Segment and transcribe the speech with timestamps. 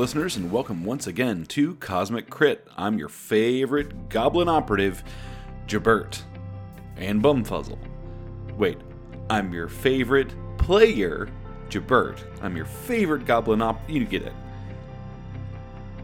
[0.00, 2.66] Listeners, and welcome once again to Cosmic Crit.
[2.74, 5.04] I'm your favorite goblin operative,
[5.66, 6.22] Jabert,
[6.96, 7.76] and Bumfuzzle.
[8.56, 8.78] Wait,
[9.28, 11.28] I'm your favorite player,
[11.68, 12.18] Jabert.
[12.40, 13.78] I'm your favorite goblin op.
[13.90, 14.32] You get it.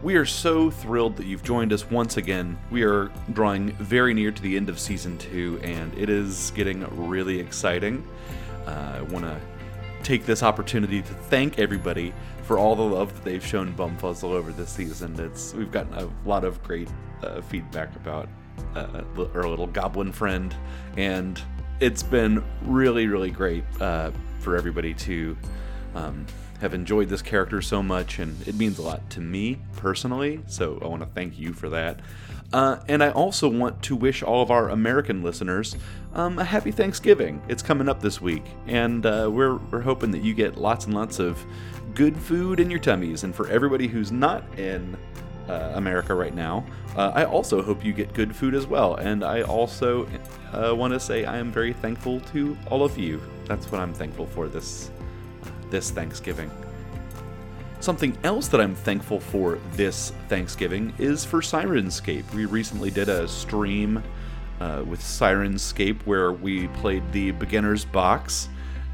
[0.03, 2.59] We are so thrilled that you've joined us once again.
[2.69, 6.85] We are drawing very near to the end of season two, and it is getting
[7.07, 8.07] really exciting.
[8.67, 9.41] Uh, I want to
[10.03, 12.13] take this opportunity to thank everybody
[12.47, 15.19] for all the love that they've shown Bumfuzzle over this season.
[15.19, 16.87] It's we've gotten a lot of great
[17.21, 18.29] uh, feedback about
[18.73, 19.01] uh,
[19.35, 20.55] our little goblin friend,
[20.95, 21.41] and
[21.81, 25.37] it's been really, really great uh, for everybody to
[25.93, 26.25] um,
[26.61, 30.39] have enjoyed this character so much, and it means a lot to me personally.
[30.47, 31.99] So I want to thank you for that.
[32.53, 35.75] Uh, and I also want to wish all of our American listeners
[36.13, 37.41] um, a happy Thanksgiving.
[37.49, 40.95] It's coming up this week, and uh, we're, we're hoping that you get lots and
[40.95, 41.45] lots of
[41.97, 43.23] good food in your tummies.
[43.23, 44.95] And for everybody who's not in
[45.49, 46.63] uh, America right now,
[46.95, 48.95] uh, I also hope you get good food as well.
[48.95, 50.07] And I also
[50.53, 53.19] uh, want to say I am very thankful to all of you.
[53.45, 54.91] That's what I'm thankful for this
[55.71, 56.51] this Thanksgiving.
[57.79, 62.31] Something else that I'm thankful for this Thanksgiving is for Syrinscape.
[62.33, 64.03] We recently did a stream
[64.61, 68.49] uh, with Syrinscape where we played the beginner's box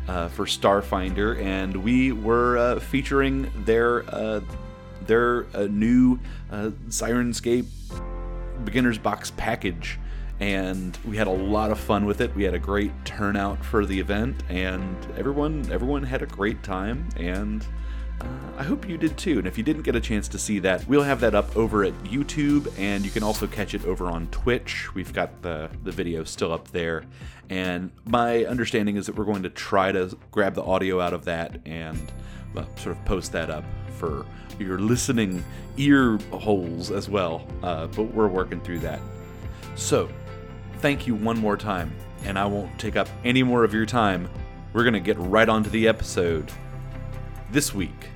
[0.07, 4.41] uh, for Starfinder, and we were uh, featuring their uh,
[5.05, 6.19] their uh, new
[6.51, 7.65] uh, Syrinscape
[8.63, 9.99] beginner's box package.
[10.39, 12.35] And we had a lot of fun with it.
[12.35, 17.07] We had a great turnout for the event, and everyone everyone had a great time.
[17.15, 17.65] And
[18.21, 18.25] uh,
[18.57, 19.39] I hope you did too.
[19.39, 21.83] And if you didn't get a chance to see that, we'll have that up over
[21.83, 24.93] at YouTube, and you can also catch it over on Twitch.
[24.93, 27.03] We've got the, the video still up there.
[27.49, 31.25] And my understanding is that we're going to try to grab the audio out of
[31.25, 32.11] that and
[32.55, 33.65] uh, sort of post that up
[33.97, 34.25] for
[34.59, 35.43] your listening
[35.77, 37.47] ear holes as well.
[37.61, 38.99] Uh, but we're working through that.
[39.75, 40.09] So,
[40.77, 41.93] thank you one more time,
[42.25, 44.29] and I won't take up any more of your time.
[44.71, 46.51] We're going to get right on to the episode.
[47.53, 48.09] This week,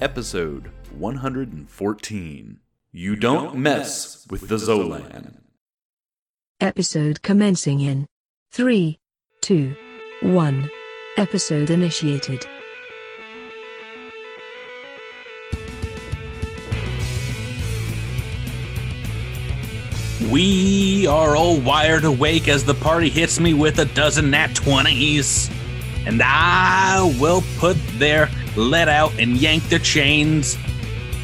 [0.00, 2.60] episode 114
[2.92, 5.38] You Don't Mess with the Zolan.
[6.60, 8.06] Episode commencing in
[8.52, 9.00] 3,
[9.40, 9.74] 2,
[10.22, 10.70] 1.
[11.16, 12.46] Episode initiated.
[20.30, 25.50] We are all wired awake as the party hits me with a dozen nat 20s.
[26.06, 30.56] And I will put their let out and yank their chains.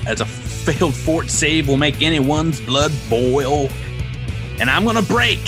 [0.07, 3.69] As a failed fort save will make anyone's blood boil.
[4.61, 5.41] And I'm gonna break.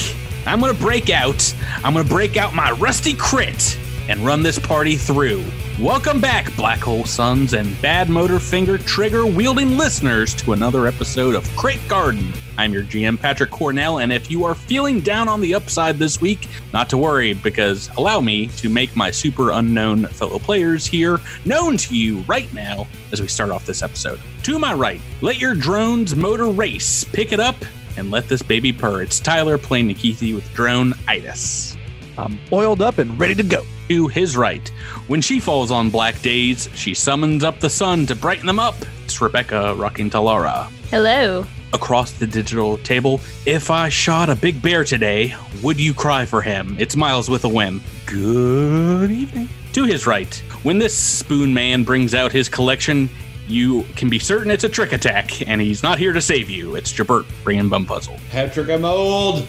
[0.47, 1.55] I'm gonna break out.
[1.83, 3.79] I'm gonna break out my rusty crit
[4.09, 5.45] and run this party through.
[5.81, 11.35] Welcome back, Black Hole Sons and Bad Motor Finger Trigger wielding listeners, to another episode
[11.35, 12.33] of Crate Garden.
[12.57, 16.21] I'm your GM, Patrick Cornell, and if you are feeling down on the upside this
[16.21, 21.19] week, not to worry, because allow me to make my super unknown fellow players here
[21.45, 24.21] known to you right now as we start off this episode.
[24.45, 27.03] To my right, let your drone's motor race.
[27.03, 27.57] Pick it up
[27.97, 29.03] and let this baby purr.
[29.03, 31.74] It's Tyler playing Nikithi with drone itis.
[32.17, 33.65] I'm oiled up and ready to go.
[33.89, 34.67] To his right,
[35.09, 38.77] when she falls on black days, she summons up the sun to brighten them up.
[39.05, 40.71] It's Rebecca rocking Talara.
[40.91, 41.45] Hello.
[41.75, 46.41] Across the digital table, if I shot a big bear today, would you cry for
[46.41, 46.77] him?
[46.79, 47.83] It's Miles with a whim.
[48.07, 49.49] Good evening.
[49.75, 53.11] To his right, when this spoon man brings out his collection,
[53.47, 56.77] you can be certain it's a trick attack, and he's not here to save you.
[56.77, 58.19] It's Jabert bringing Bumfuzzle.
[58.31, 59.47] Patrick, I'm old.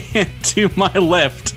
[0.42, 1.54] to my left,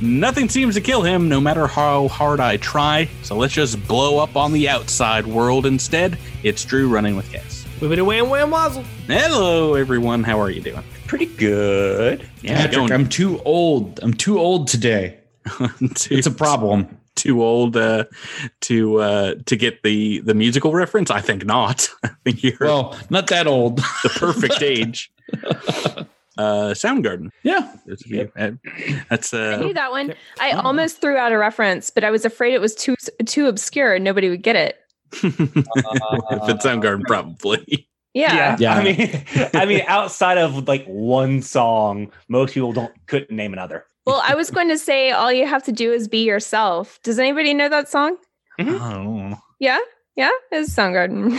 [0.00, 3.08] nothing seems to kill him, no matter how hard I try.
[3.22, 6.18] So let's just blow up on the outside world instead.
[6.42, 7.64] It's Drew running with Kaz.
[7.80, 8.82] Wibbity wham wham wazzle.
[9.06, 10.24] Hello, everyone.
[10.24, 10.82] How are you doing?
[11.06, 12.28] Pretty good.
[12.42, 14.00] Yeah, Patrick, going- I'm too old.
[14.02, 15.18] I'm too old today.
[15.94, 16.88] too, It's a problem.
[17.14, 18.04] too old uh,
[18.62, 21.10] to uh, to get the the musical reference.
[21.10, 21.88] I think not.
[22.04, 23.78] I think you're Well, not that old.
[24.02, 25.10] the perfect age.
[26.38, 27.30] Uh, Soundgarden.
[27.42, 27.74] yeah.
[27.86, 28.52] Those of uh,
[29.10, 30.14] That's I knew that one.
[30.40, 32.94] I almost threw out a reference, but I was afraid it was too
[33.26, 34.76] too obscure and nobody would get it.
[35.12, 37.88] if it's Soundgarden, probably.
[38.14, 38.56] Yeah.
[38.58, 38.74] Yeah.
[38.74, 39.24] I mean,
[39.54, 43.84] I mean, outside of like one song, most people don't couldn't name another.
[44.06, 46.98] Well, I was going to say all you have to do is be yourself.
[47.02, 48.16] Does anybody know that song?
[48.58, 49.38] Oh.
[49.58, 49.78] Yeah.
[50.16, 51.30] Yeah, it's Soundgarden.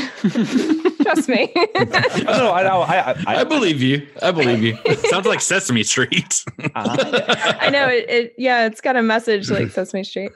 [1.13, 1.51] Trust me.
[1.55, 2.81] no, I know.
[2.81, 4.07] I, I, I believe you.
[4.21, 4.77] I believe you.
[5.09, 6.43] Sounds like Sesame Street.
[6.75, 8.35] I know it, it.
[8.37, 10.31] Yeah, it's got a message like Sesame Street.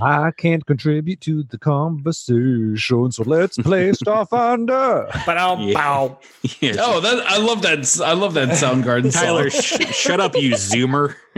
[0.00, 5.10] I can't contribute to the conversation, so let's play Starfinder.
[5.26, 5.74] Ba-dum, Yeah.
[5.74, 6.18] bow.
[6.60, 8.00] Yeah, Oh, that I love that.
[8.04, 11.16] I love that Soundgarden Tyler, sh- shut up, you zoomer.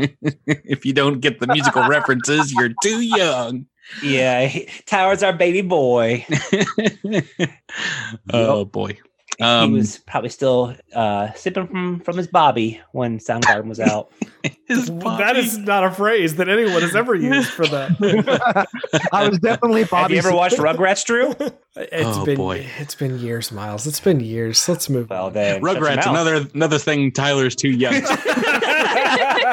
[0.46, 3.66] if you don't get the musical references, you're too young.
[4.02, 6.24] Yeah, he- Tyler's our baby boy.
[8.32, 8.98] oh boy.
[9.38, 14.10] he Um, was probably still uh, sipping from from his Bobby when Soundgarden was out.
[14.66, 18.68] his Bobby- is not a phrase that anyone has ever used for that.
[19.12, 21.34] I was definitely Have you ever watched Rugrats, Drew?
[21.76, 22.66] It's Oh, been boy.
[22.78, 23.86] it's been years, Miles.
[23.86, 24.68] It's been years.
[24.68, 25.32] Let's move Well, on.
[25.32, 27.10] then Rugrats, another another thing.
[27.12, 27.94] Tyler's too young.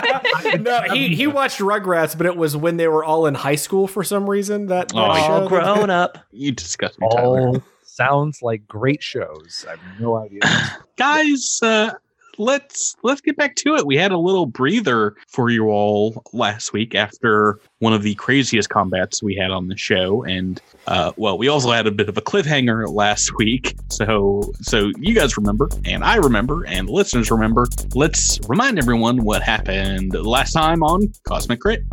[0.59, 3.87] no, he he watched Rugrats, but it was when they were all in high school
[3.87, 4.67] for some reason.
[4.67, 6.17] That, that Oh, show all that- grown up.
[6.31, 7.47] you disgust me, Tyler.
[7.49, 9.65] All sounds like great shows.
[9.67, 10.39] I have no idea.
[10.97, 11.91] guys uh
[12.37, 13.85] let's let's get back to it.
[13.85, 18.69] We had a little breather for you all last week after one of the craziest
[18.69, 20.23] combats we had on the show.
[20.23, 23.75] And uh well we also had a bit of a cliffhanger last week.
[23.89, 27.67] So so you guys remember and i remember and listeners remember.
[27.93, 31.83] Let's remind everyone what happened last time on cosmic crit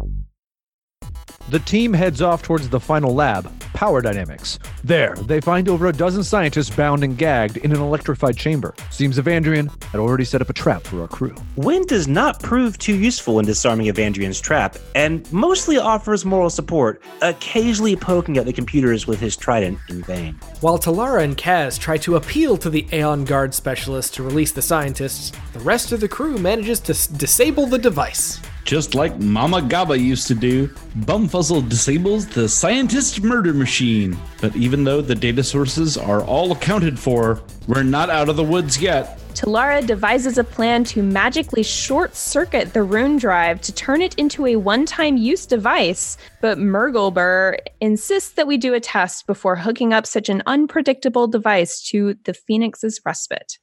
[1.50, 4.58] The team heads off towards the final lab, Power Dynamics.
[4.82, 8.74] There, they find over a dozen scientists bound and gagged in an electrified chamber.
[8.90, 11.34] Seems Evandrian had already set up a trap for our crew.
[11.56, 17.02] Win does not prove too useful in disarming Evandrian's trap, and mostly offers moral support,
[17.20, 20.34] occasionally poking at the computers with his trident in vain.
[20.60, 24.62] While Talara and Kaz try to appeal to the Aeon Guard specialist to release the
[24.62, 28.40] scientists, the rest of the crew manages to s- disable the device.
[28.64, 30.68] Just like Mama Gaba used to do,
[31.00, 34.16] Bumfuzzle disables the scientist murder machine.
[34.40, 38.42] But even though the data sources are all accounted for, we're not out of the
[38.42, 39.20] woods yet.
[39.34, 44.46] Talara devises a plan to magically short circuit the rune drive to turn it into
[44.46, 49.92] a one time use device, but Murgleber insists that we do a test before hooking
[49.92, 53.58] up such an unpredictable device to the Phoenix's respite.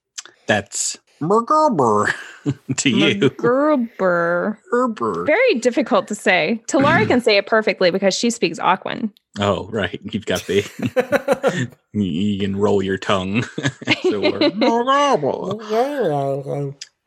[0.45, 2.11] that's Mergerber
[2.77, 4.59] to you Gerber.
[4.71, 5.23] Gerber.
[5.25, 6.61] Very difficult to say.
[6.67, 9.11] Talara can say it perfectly because she speaks Aquan.
[9.39, 9.99] Oh, right.
[10.11, 11.69] You've got the.
[11.93, 13.43] you- you can roll your tongue.
[14.03, 14.19] So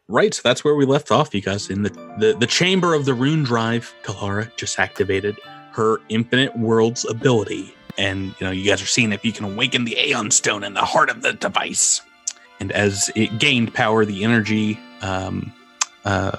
[0.08, 0.34] right.
[0.34, 1.68] So that's where we left off, you guys.
[1.70, 5.38] In the, the, the chamber of the rune drive, Talara just activated
[5.72, 7.74] her infinite worlds ability.
[7.98, 10.74] And, you know, you guys are seeing if you can awaken the Aeon Stone in
[10.74, 12.00] the heart of the device.
[12.60, 15.52] And as it gained power, the energy um,
[16.04, 16.30] uh,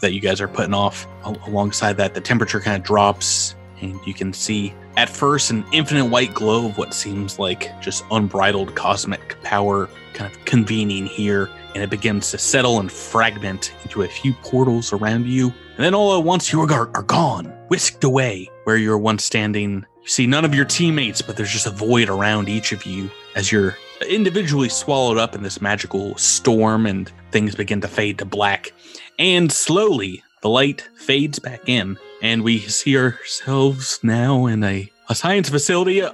[0.00, 3.54] that you guys are putting off al- alongside that, the temperature kind of drops.
[3.80, 8.04] And you can see at first an infinite white glow of what seems like just
[8.10, 11.50] unbridled cosmic power kind of convening here.
[11.74, 15.52] And it begins to settle and fragment into a few portals around you.
[15.76, 19.24] And then all at once, you are, are gone, whisked away where you were once
[19.24, 19.84] standing.
[20.02, 23.10] You see none of your teammates, but there's just a void around each of you
[23.34, 23.76] as you're
[24.08, 28.72] individually swallowed up in this magical storm and things begin to fade to black.
[29.18, 35.14] And slowly, the light fades back in, and we see ourselves now in a, a
[35.14, 36.10] science facility uh,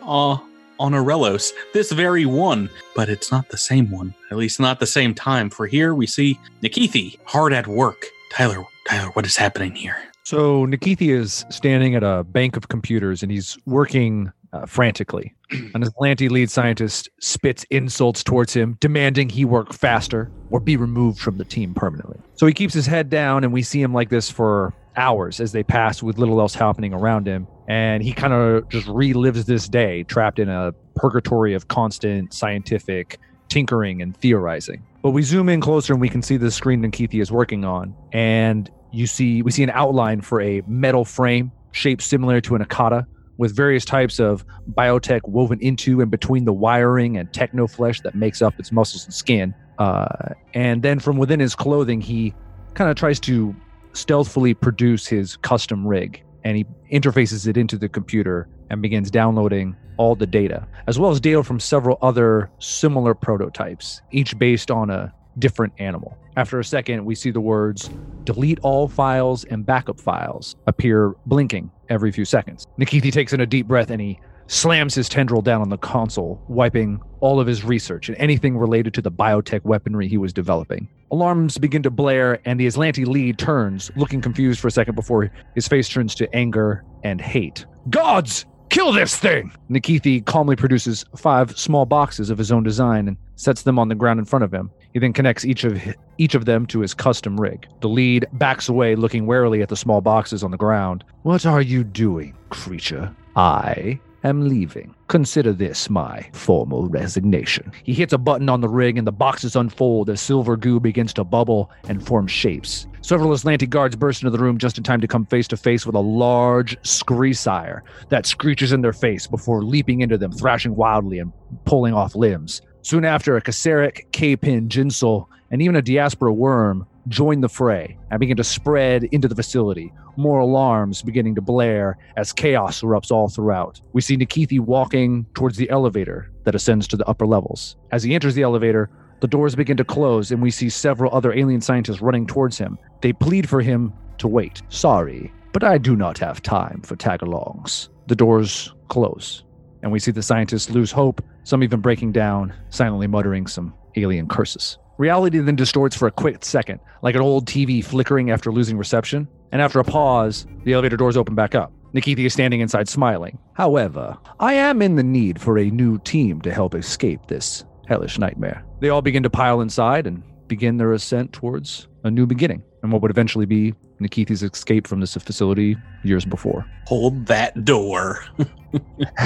[0.80, 1.52] on Aurelos.
[1.72, 4.14] This very one, but it's not the same one.
[4.30, 8.06] At least not the same time, for here we see Nikithi hard at work.
[8.32, 9.96] Tyler, Tyler, what is happening here?
[10.22, 15.34] So Nikithi is standing at a bank of computers and he's working uh, frantically.
[15.50, 21.20] and Aslanti lead scientist spits insults towards him, demanding he work faster or be removed
[21.20, 22.18] from the team permanently.
[22.34, 25.52] So he keeps his head down, and we see him like this for hours as
[25.52, 27.46] they pass with little else happening around him.
[27.68, 33.18] And he kind of just relives this day, trapped in a purgatory of constant scientific
[33.48, 34.84] tinkering and theorizing.
[35.02, 37.64] But we zoom in closer and we can see the screen that Keithy is working
[37.64, 37.94] on.
[38.12, 42.64] And you see we see an outline for a metal frame shaped similar to an
[42.64, 43.06] Akata
[43.40, 44.44] with various types of
[44.74, 49.06] biotech woven into and between the wiring and techno flesh that makes up its muscles
[49.06, 49.54] and skin.
[49.78, 52.34] Uh, and then from within his clothing, he
[52.74, 53.56] kind of tries to
[53.94, 59.74] stealthily produce his custom rig and he interfaces it into the computer and begins downloading
[59.96, 64.90] all the data, as well as data from several other similar prototypes, each based on
[64.90, 66.14] a different animal.
[66.36, 67.88] After a second, we see the words
[68.24, 72.66] delete all files and backup files appear blinking every few seconds.
[72.78, 76.42] Nikithi takes in a deep breath and he slams his tendril down on the console,
[76.48, 80.88] wiping all of his research and anything related to the biotech weaponry he was developing.
[81.12, 85.30] Alarms begin to blare, and the Aslanti lead turns, looking confused for a second before
[85.54, 87.66] his face turns to anger and hate.
[87.90, 88.46] Gods!
[88.70, 89.50] Kill this thing!
[89.68, 93.96] Nikithi calmly produces five small boxes of his own design and sets them on the
[93.96, 94.70] ground in front of him.
[94.92, 95.80] He then connects each of
[96.18, 97.66] each of them to his custom rig.
[97.80, 101.02] The lead backs away, looking warily at the small boxes on the ground.
[101.22, 103.14] What are you doing, creature?
[103.34, 104.94] I am leaving.
[105.08, 107.72] Consider this my formal resignation.
[107.84, 111.12] He hits a button on the ring and the boxes unfold as silver goo begins
[111.14, 112.86] to bubble and form shapes.
[113.02, 115.86] Several Aslanti guards burst into the room just in time to come face to face
[115.86, 121.18] with a large screesire that screeches in their face before leaping into them, thrashing wildly
[121.18, 121.32] and
[121.64, 122.60] pulling off limbs.
[122.82, 128.20] Soon after, a Kasarik, K-Pin, Jinsel, and even a Diaspora worm join the fray and
[128.20, 129.92] begin to spread into the facility.
[130.16, 133.80] More alarms beginning to blare as chaos erupts all throughout.
[133.92, 137.76] We see Nikithi walking towards the elevator that ascends to the upper levels.
[137.90, 138.90] As he enters the elevator,
[139.20, 142.78] the doors begin to close and we see several other alien scientists running towards him.
[143.02, 144.62] They plead for him to wait.
[144.68, 147.88] Sorry, but I do not have time for tag-alongs.
[148.06, 149.44] The doors close
[149.82, 154.28] and we see the scientists lose hope, some even breaking down, silently muttering some alien
[154.28, 154.78] curses.
[155.00, 159.26] Reality then distorts for a quick second, like an old TV flickering after losing reception.
[159.50, 161.72] And after a pause, the elevator doors open back up.
[161.94, 163.38] Nikithi is standing inside smiling.
[163.54, 168.18] However, I am in the need for a new team to help escape this hellish
[168.18, 168.62] nightmare.
[168.80, 172.92] They all begin to pile inside and begin their ascent towards a new beginning and
[172.92, 176.66] what would eventually be Nikithi's escape from this facility years before.
[176.88, 178.22] Hold that door.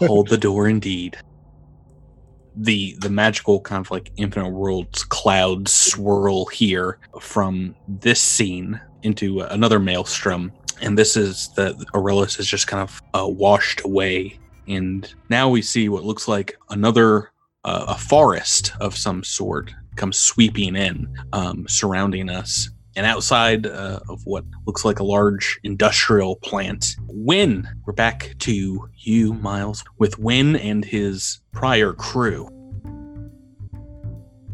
[0.00, 1.16] Hold the door indeed.
[2.56, 9.40] The the magical kind of like infinite worlds clouds swirl here from this scene into
[9.40, 10.52] another maelstrom.
[10.80, 14.38] And this is the Aurelius is just kind of uh, washed away.
[14.68, 17.30] And now we see what looks like another
[17.64, 24.00] uh, a forest of some sort comes sweeping in, um, surrounding us and outside uh,
[24.08, 26.96] of what looks like a large industrial plant.
[27.08, 32.50] Win, we're back to you, Miles, with Win and his prior crew.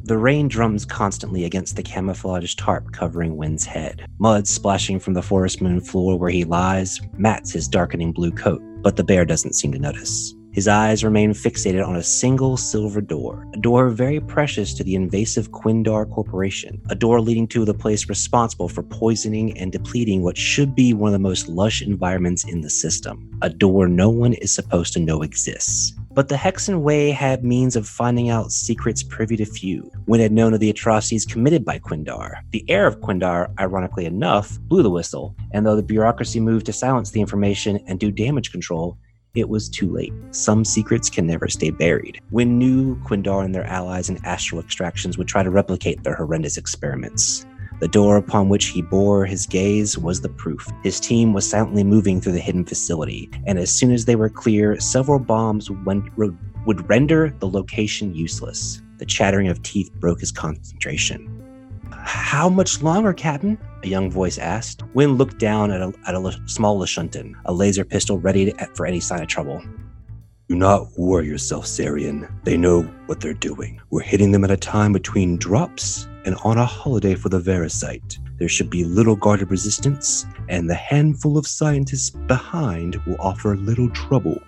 [0.05, 4.05] The rain drums constantly against the camouflaged tarp covering Win's head.
[4.19, 8.61] Mud splashing from the forest moon floor where he lies mats his darkening blue coat,
[8.83, 10.35] but the bear doesn't seem to notice.
[10.53, 14.95] His eyes remain fixated on a single silver door, a door very precious to the
[14.95, 20.37] invasive Quindar Corporation, a door leading to the place responsible for poisoning and depleting what
[20.37, 24.35] should be one of the most lush environments in the system, a door no one
[24.35, 25.95] is supposed to know exists.
[26.13, 29.91] But the Hexen Way had means of finding out secrets privy to few.
[30.05, 34.59] When had known of the atrocities committed by Quindar, the heir of Quindar, ironically enough,
[34.61, 38.53] blew the whistle, and though the bureaucracy moved to silence the information and do damage
[38.53, 38.99] control,
[39.35, 40.13] it was too late.
[40.31, 42.21] Some secrets can never stay buried.
[42.31, 46.57] When new Quindar and their allies in astral extractions would try to replicate their horrendous
[46.57, 47.47] experiments.
[47.81, 50.71] The door upon which he bore his gaze was the proof.
[50.85, 54.29] His team was silently moving through the hidden facility, and as soon as they were
[54.29, 58.81] clear, several bombs went, would render the location useless.
[58.99, 61.42] The chattering of teeth broke his concentration.
[61.99, 63.59] How much longer, Captain?
[63.83, 64.83] A young voice asked.
[64.95, 68.87] Wynn looked down at a, at a small Lashuntan, a laser pistol ready to, for
[68.87, 69.63] any sign of trouble.
[70.49, 72.31] Do not worry yourself, Sarian.
[72.45, 73.81] They know what they're doing.
[73.91, 78.19] We're hitting them at a time between drops and on a holiday for the Verisite.
[78.39, 83.89] There should be little guarded resistance, and the handful of scientists behind will offer little
[83.91, 84.43] trouble.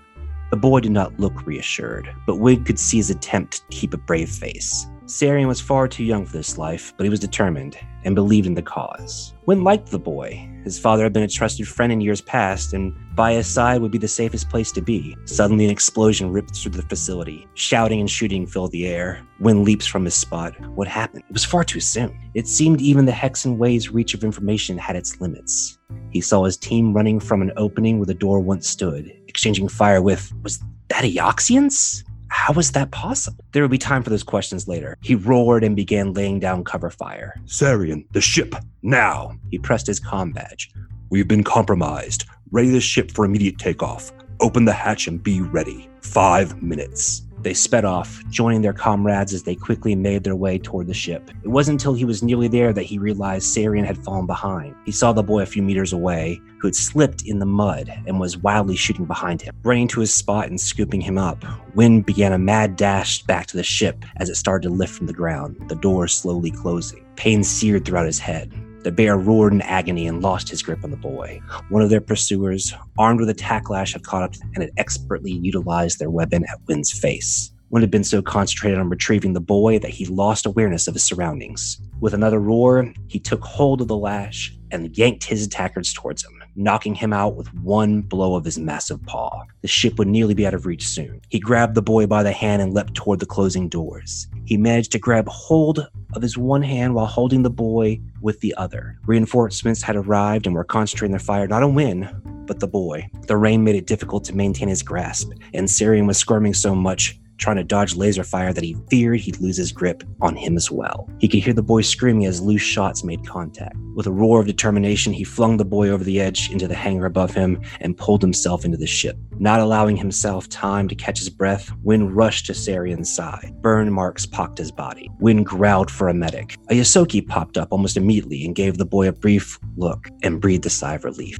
[0.50, 3.98] The boy did not look reassured, but Wig could see his attempt to keep a
[3.98, 4.86] brave face.
[5.06, 8.54] Sarian was far too young for this life, but he was determined and believed in
[8.54, 9.34] the cause.
[9.44, 10.48] Wynn liked the boy.
[10.64, 13.90] His father had been a trusted friend in years past, and by his side would
[13.90, 15.14] be the safest place to be.
[15.26, 17.46] Suddenly, an explosion ripped through the facility.
[17.52, 19.26] Shouting and shooting filled the air.
[19.40, 20.54] Wynn leaps from his spot.
[20.70, 21.24] What happened?
[21.28, 22.18] It was far too soon.
[22.32, 25.78] It seemed even the Hexen Way's reach of information had its limits.
[26.10, 30.00] He saw his team running from an opening where the door once stood, exchanging fire
[30.00, 32.03] with, was that a Eoxians?
[32.34, 33.44] How was that possible?
[33.52, 34.98] There would be time for those questions later.
[35.02, 37.40] He roared and began laying down cover fire.
[37.46, 39.38] Sarian, the ship, now!
[39.52, 40.70] He pressed his com badge.
[41.10, 42.26] We've been compromised.
[42.50, 44.12] Ready the ship for immediate takeoff.
[44.40, 45.88] Open the hatch and be ready.
[46.02, 47.22] Five minutes.
[47.44, 51.30] They sped off, joining their comrades as they quickly made their way toward the ship.
[51.42, 54.74] It wasn't until he was nearly there that he realized Sarian had fallen behind.
[54.86, 58.18] He saw the boy a few meters away, who had slipped in the mud and
[58.18, 59.54] was wildly shooting behind him.
[59.62, 63.58] Running to his spot and scooping him up, Wynn began a mad dash back to
[63.58, 67.04] the ship as it started to lift from the ground, the door slowly closing.
[67.16, 68.54] Pain seared throughout his head.
[68.84, 71.40] The bear roared in agony and lost his grip on the boy.
[71.70, 75.98] One of their pursuers, armed with a tacklash, had caught up and had expertly utilized
[75.98, 77.50] their weapon at Wynn's face.
[77.70, 81.02] Wynn had been so concentrated on retrieving the boy that he lost awareness of his
[81.02, 81.80] surroundings.
[82.00, 86.42] With another roar, he took hold of the lash and yanked his attackers towards him,
[86.54, 89.44] knocking him out with one blow of his massive paw.
[89.62, 91.22] The ship would nearly be out of reach soon.
[91.30, 94.26] He grabbed the boy by the hand and leapt toward the closing doors.
[94.44, 98.54] He managed to grab hold of his one hand while holding the boy with the
[98.56, 98.98] other.
[99.06, 102.08] Reinforcements had arrived and were concentrating their fire not on Win,
[102.46, 103.08] but the boy.
[103.26, 107.18] The rain made it difficult to maintain his grasp, and Sarian was squirming so much
[107.38, 110.70] trying to dodge laser fire that he feared he'd lose his grip on him as
[110.70, 111.08] well.
[111.18, 113.76] He could hear the boy screaming as loose shots made contact.
[113.94, 117.06] With a roar of determination, he flung the boy over the edge into the hangar
[117.06, 119.16] above him and pulled himself into the ship.
[119.38, 123.54] Not allowing himself time to catch his breath, Win rushed to Sarian's side.
[123.60, 125.10] Burn marks pocked his body.
[125.20, 126.56] Win growled for a medic.
[126.70, 130.66] A Ysoki popped up almost immediately and gave the boy a brief look and breathed
[130.66, 131.38] a sigh of relief.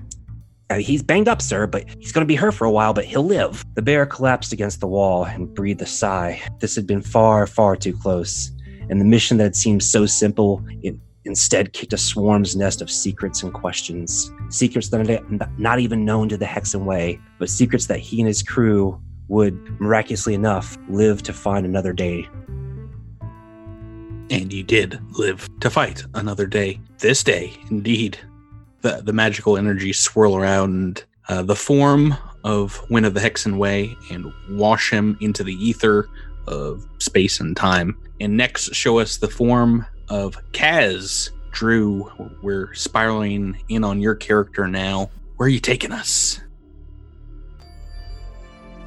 [0.71, 3.05] Uh, he's banged up, sir, but he's going to be hurt for a while, but
[3.05, 3.65] he'll live.
[3.75, 6.41] The bear collapsed against the wall and breathed a sigh.
[6.61, 8.51] This had been far, far too close.
[8.89, 10.95] And the mission that had seemed so simple, it
[11.27, 14.33] instead kicked a swarm's nest of secrets and questions.
[14.49, 18.29] Secrets that are not even known to the Hexen Way, but secrets that he and
[18.29, 22.27] his crew would, miraculously enough, live to find another day.
[24.31, 26.81] And you did live to fight another day.
[26.99, 28.19] This day, indeed
[28.85, 32.15] the, the magical energy swirl around uh, the form
[32.45, 36.07] of Win of the Hexen Way and wash him into the ether
[36.47, 37.99] of space and time.
[38.21, 41.31] And next, show us the form of Kaz.
[41.51, 42.11] Drew,
[42.43, 45.11] we're spiraling in on your character now.
[45.37, 46.41] Where are you taking us?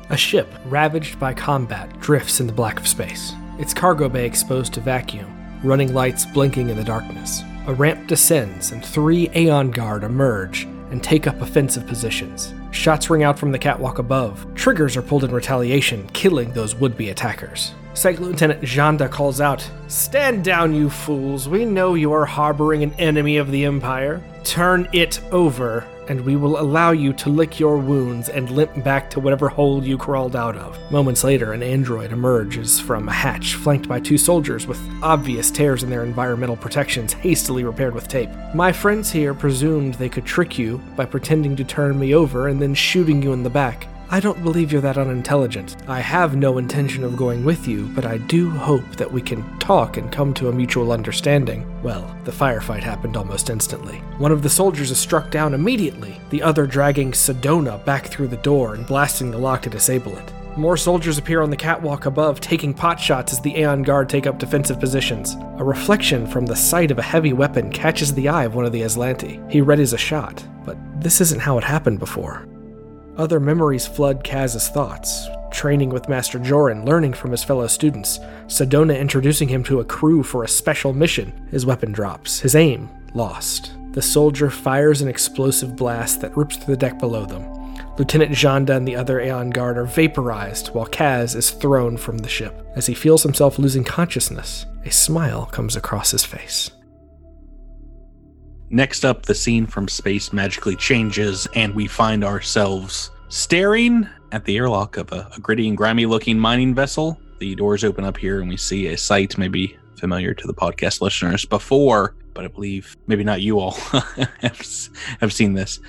[0.09, 3.33] A ship, ravaged by combat, drifts in the black of space.
[3.57, 7.41] Its cargo bay exposed to vacuum, running lights blinking in the darkness.
[7.67, 12.53] A ramp descends, and three Aeon Guard emerge and take up offensive positions.
[12.71, 14.47] Shots ring out from the catwalk above.
[14.55, 17.73] Triggers are pulled in retaliation, killing those would be attackers.
[17.93, 21.49] Second Lieutenant Janda calls out, Stand down, you fools.
[21.49, 24.23] We know you are harboring an enemy of the Empire.
[24.45, 29.09] Turn it over and we will allow you to lick your wounds and limp back
[29.09, 30.79] to whatever hole you crawled out of.
[30.91, 35.83] Moments later, an android emerges from a hatch flanked by two soldiers with obvious tears
[35.83, 38.29] in their environmental protections hastily repaired with tape.
[38.53, 42.61] My friends here presumed they could trick you by pretending to turn me over and
[42.61, 43.87] then shooting you in the back.
[44.09, 45.75] I don't believe you're that unintelligent.
[45.85, 49.43] I have no intention of going with you, but I do hope that we can
[49.59, 51.67] talk and come to a mutual understanding.
[51.83, 53.97] Well, the firefight happened almost instantly.
[54.17, 58.37] One of the soldiers is struck down immediately, the other dragging Sedona back through the
[58.37, 60.31] door and blasting the lock to disable it.
[60.55, 64.25] More soldiers appear on the catwalk above, taking pot shots as the Aeon Guard take
[64.25, 65.35] up defensive positions.
[65.57, 68.71] A reflection from the sight of a heavy weapon catches the eye of one of
[68.71, 69.51] the Aslanti.
[69.51, 72.47] He readies a shot, but this isn't how it happened before.
[73.17, 75.27] Other memories flood Kaz's thoughts.
[75.51, 80.21] Training with Master Joran, learning from his fellow students, Sedona introducing him to a crew
[80.21, 81.47] for a special mission.
[81.49, 83.71] His weapon drops, his aim lost.
[83.93, 87.51] The soldier fires an explosive blast that rips through the deck below them.
[87.97, 92.29] Lieutenant Janda and the other Aeon Guard are vaporized while Kaz is thrown from the
[92.29, 92.67] ship.
[92.75, 96.69] As he feels himself losing consciousness, a smile comes across his face.
[98.69, 104.57] Next up, the scene from space magically changes, and we find ourselves staring at the
[104.57, 107.19] airlock of a, a gritty and grimy looking mining vessel.
[107.39, 111.01] The doors open up here, and we see a sight maybe familiar to the podcast
[111.01, 113.71] listeners before, but I believe maybe not you all
[114.41, 114.89] have,
[115.21, 115.79] have seen this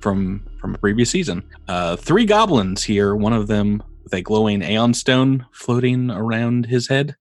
[0.00, 1.42] from from a previous season.
[1.66, 6.88] Uh, three goblins here, one of them with a glowing aeon stone floating around his
[6.88, 7.16] head.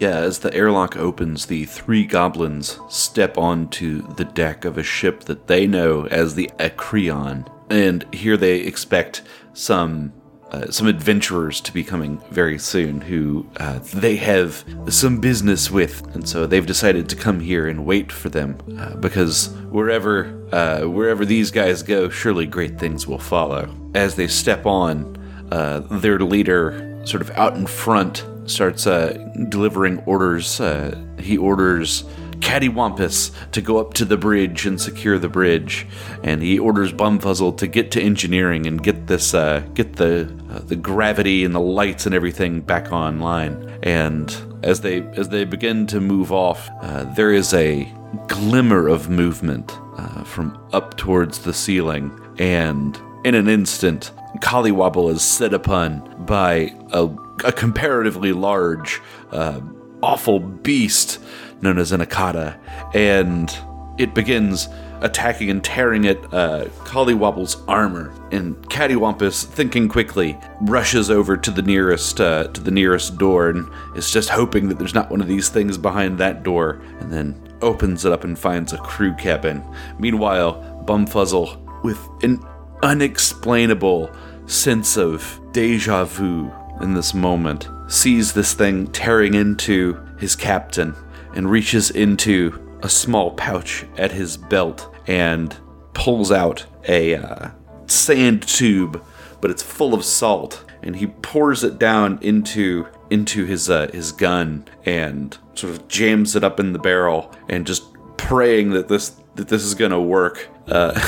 [0.00, 5.24] Yeah, as the airlock opens, the three goblins step onto the deck of a ship
[5.24, 7.46] that they know as the Acreon.
[7.68, 9.20] And here they expect
[9.52, 10.14] some
[10.50, 16.04] uh, some adventurers to be coming very soon who uh, they have some business with,
[16.12, 20.80] and so they've decided to come here and wait for them uh, because wherever uh,
[20.88, 23.68] wherever these guys go, surely great things will follow.
[23.94, 25.16] As they step on,
[25.52, 29.12] uh, their leader, sort of out in front, starts uh,
[29.48, 30.60] delivering orders.
[30.60, 32.04] Uh, he orders
[32.40, 35.86] Cattywampus to go up to the bridge and secure the bridge,
[36.22, 40.60] and he orders Bumfuzzle to get to engineering and get this, uh, get the uh,
[40.60, 43.78] the gravity and the lights and everything back online.
[43.82, 47.92] And as they as they begin to move off, uh, there is a
[48.26, 55.22] glimmer of movement uh, from up towards the ceiling, and in an instant, Collywobble is
[55.22, 57.06] set upon by a
[57.44, 59.00] a comparatively large,
[59.30, 59.60] uh,
[60.02, 61.18] awful beast
[61.62, 62.58] known as an Akata,
[62.94, 63.54] and
[63.98, 64.68] it begins
[65.02, 68.12] attacking and tearing at uh, Collywobble's armor.
[68.30, 73.68] And Cattywampus, thinking quickly, rushes over to the nearest uh, to the nearest door and
[73.96, 77.40] is just hoping that there's not one of these things behind that door, and then
[77.62, 79.62] opens it up and finds a crew cabin.
[79.98, 82.42] Meanwhile, Bumfuzzle, with an
[82.82, 84.10] unexplainable
[84.46, 86.50] sense of deja vu,
[86.80, 90.94] in this moment, sees this thing tearing into his captain
[91.34, 95.56] and reaches into a small pouch at his belt and
[95.94, 97.50] pulls out a uh,
[97.86, 99.04] sand tube,
[99.40, 104.12] but it's full of salt, and he pours it down into into his uh, his
[104.12, 107.84] gun and sort of jams it up in the barrel and just
[108.16, 110.48] praying that this that this is gonna work.
[110.66, 110.98] Uh,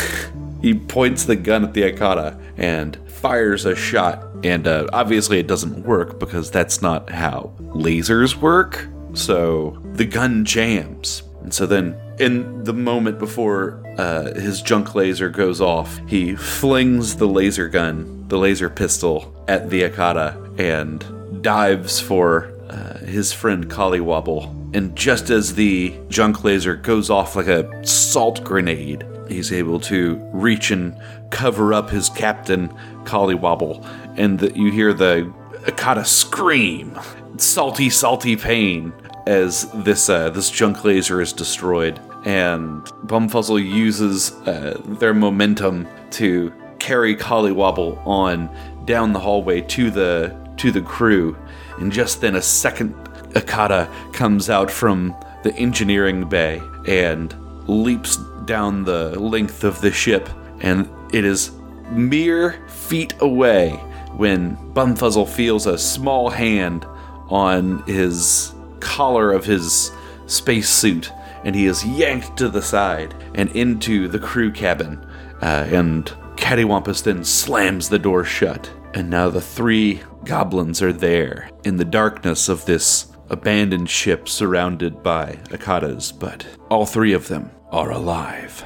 [0.61, 5.47] he points the gun at the Akata and fires a shot, and uh, obviously it
[5.47, 8.87] doesn't work because that's not how lasers work.
[9.15, 15.29] So the gun jams, and so then in the moment before uh, his junk laser
[15.29, 22.01] goes off, he flings the laser gun, the laser pistol, at the Akata and dives
[22.01, 24.75] for uh, his friend Collywobble.
[24.75, 30.17] And just as the junk laser goes off like a salt grenade, he's able to
[30.33, 30.99] reach and
[31.31, 32.73] cover up his captain,
[33.05, 33.85] Collywobble.
[34.17, 35.33] And the, you hear the
[35.65, 36.99] Akata scream,
[37.37, 38.93] salty, salty pain
[39.27, 42.01] as this uh, this junk laser is destroyed.
[42.25, 48.51] And Bumfuzzle uses uh, their momentum to carry Collywobble on
[48.85, 51.37] down the hallway to the to the crew.
[51.79, 52.95] And just then, a second
[53.35, 57.35] Akata comes out from the engineering bay and
[57.69, 60.29] leaps down the length of the ship.
[60.61, 61.51] And it is
[61.93, 63.71] mere feet away
[64.17, 66.85] when Bumfuzzle feels a small hand
[67.29, 69.91] on his collar of his
[70.27, 71.11] spacesuit,
[71.45, 75.05] and he is yanked to the side and into the crew cabin.
[75.41, 78.71] Uh, and Cattywampus then slams the door shut.
[78.95, 85.03] And now the three goblins are there in the darkness of this abandoned ship surrounded
[85.03, 88.65] by Akatas, but all three of them are alive.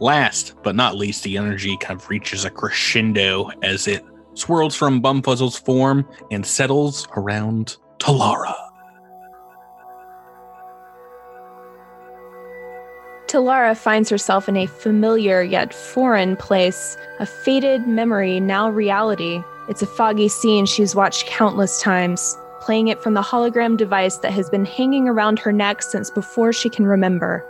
[0.00, 5.02] Last but not least, the energy kind of reaches a crescendo as it swirls from
[5.02, 8.54] Bumfuzzle's form and settles around Talara.
[13.26, 19.42] Talara finds herself in a familiar yet foreign place, a faded memory, now reality.
[19.68, 24.32] It's a foggy scene she's watched countless times, playing it from the hologram device that
[24.32, 27.46] has been hanging around her neck since before she can remember.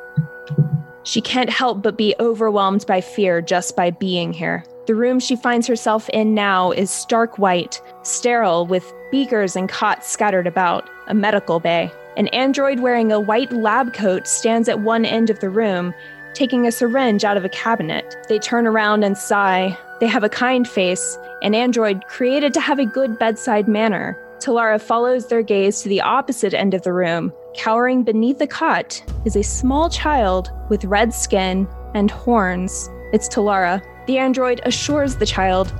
[1.03, 4.65] She can't help but be overwhelmed by fear just by being here.
[4.87, 10.09] The room she finds herself in now is stark white, sterile, with beakers and cots
[10.09, 11.93] scattered about, a medical bay.
[12.17, 15.95] An android wearing a white lab coat stands at one end of the room,
[16.35, 18.17] taking a syringe out of a cabinet.
[18.29, 19.79] They turn around and sigh.
[20.01, 24.19] They have a kind face, an android created to have a good bedside manner.
[24.39, 27.33] Talara follows their gaze to the opposite end of the room.
[27.55, 32.89] Cowering beneath the cot is a small child with red skin and horns.
[33.13, 33.83] It's Talara.
[34.07, 35.73] The android assures the child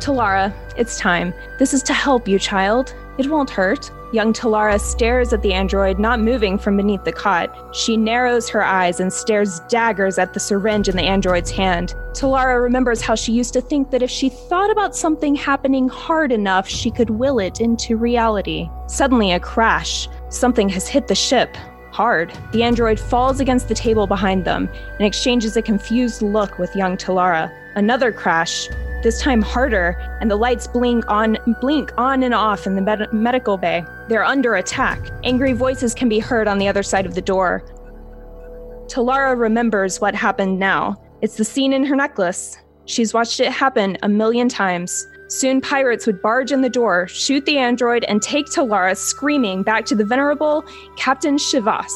[0.00, 1.32] Talara, it's time.
[1.58, 2.94] This is to help you, child.
[3.16, 3.90] It won't hurt.
[4.12, 7.74] Young Talara stares at the android, not moving from beneath the cot.
[7.74, 11.94] She narrows her eyes and stares daggers at the syringe in the android's hand.
[12.12, 16.32] Talara remembers how she used to think that if she thought about something happening hard
[16.32, 18.68] enough, she could will it into reality.
[18.88, 20.08] Suddenly, a crash.
[20.34, 21.56] Something has hit the ship.
[21.92, 22.36] Hard.
[22.50, 24.68] The android falls against the table behind them
[24.98, 27.52] and exchanges a confused look with young Talara.
[27.76, 28.68] Another crash
[29.04, 33.12] this time harder, and the lights blink on blink on and off in the med-
[33.12, 33.84] medical bay.
[34.08, 34.98] They're under attack.
[35.22, 37.62] Angry voices can be heard on the other side of the door.
[38.86, 40.96] Talara remembers what happened now.
[41.20, 42.56] It's the scene in her necklace.
[42.86, 45.06] She's watched it happen a million times.
[45.28, 49.86] Soon pirates would barge in the door, shoot the android, and take Talara screaming back
[49.86, 50.64] to the venerable
[50.96, 51.90] Captain Shivas.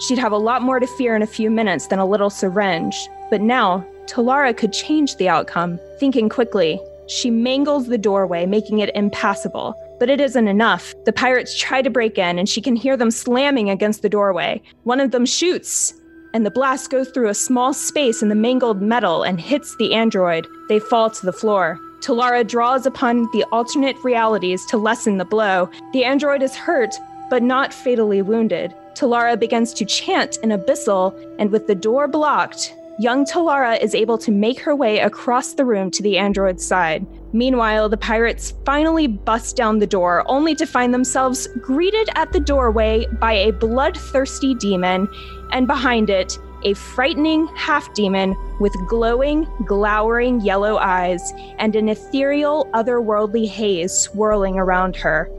[0.00, 2.96] She'd have a lot more to fear in a few minutes than a little syringe.
[3.30, 5.78] But now, Talara could change the outcome.
[5.98, 9.74] Thinking quickly, she mangles the doorway, making it impassable.
[9.98, 10.92] But it isn't enough.
[11.04, 14.60] The pirates try to break in, and she can hear them slamming against the doorway.
[14.82, 15.94] One of them shoots,
[16.34, 19.94] and the blast goes through a small space in the mangled metal and hits the
[19.94, 20.46] android.
[20.68, 21.78] They fall to the floor.
[22.04, 25.70] Talara draws upon the alternate realities to lessen the blow.
[25.94, 26.94] The android is hurt,
[27.30, 28.74] but not fatally wounded.
[28.92, 34.18] Talara begins to chant in Abyssal, and with the door blocked, young Talara is able
[34.18, 37.06] to make her way across the room to the android's side.
[37.32, 42.38] Meanwhile, the pirates finally bust down the door, only to find themselves greeted at the
[42.38, 45.08] doorway by a bloodthirsty demon,
[45.52, 52.68] and behind it, a frightening half demon with glowing, glowering yellow eyes and an ethereal,
[52.74, 55.30] otherworldly haze swirling around her.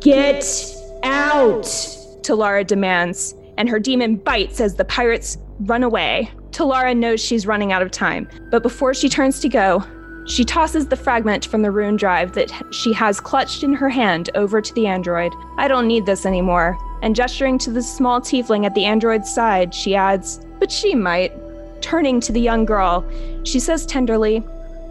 [0.00, 0.44] Get
[1.02, 1.64] out!
[2.22, 6.30] Talara demands, and her demon bites as the pirates run away.
[6.50, 9.84] Talara knows she's running out of time, but before she turns to go,
[10.24, 14.30] She tosses the fragment from the rune drive that she has clutched in her hand
[14.34, 15.32] over to the android.
[15.58, 16.78] I don't need this anymore.
[17.02, 21.32] And gesturing to the small tiefling at the android's side, she adds, But she might.
[21.80, 23.04] Turning to the young girl,
[23.42, 24.44] she says tenderly,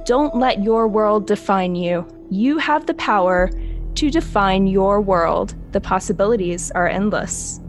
[0.03, 2.05] Don't let your world define you.
[2.29, 3.49] You have the power
[3.95, 5.55] to define your world.
[5.71, 7.61] The possibilities are endless.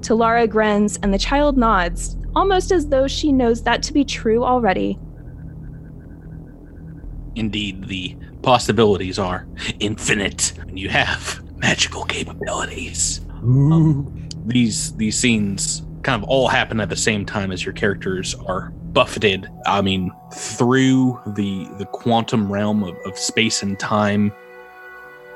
[0.00, 4.42] Talara grins and the child nods, almost as though she knows that to be true
[4.42, 4.98] already.
[7.34, 9.46] Indeed, the possibilities are
[9.78, 13.20] infinite when you have magical capabilities.
[13.42, 18.36] Um, these these scenes kind of all happen at the same time as your characters
[18.46, 19.50] are buffeted.
[19.66, 24.32] I mean, through the the quantum realm of, of space and time.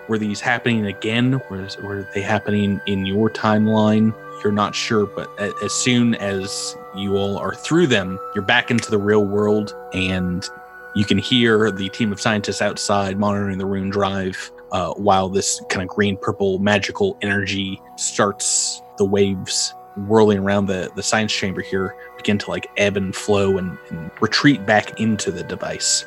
[0.09, 1.41] Were these happening again?
[1.51, 4.15] Were, were they happening in your timeline?
[4.43, 5.29] You're not sure, but
[5.63, 10.49] as soon as you all are through them, you're back into the real world, and
[10.97, 15.61] you can hear the team of scientists outside monitoring the rune drive uh, while this
[15.69, 21.61] kind of green purple magical energy starts the waves whirling around the, the science chamber
[21.61, 26.05] here begin to like ebb and flow and, and retreat back into the device.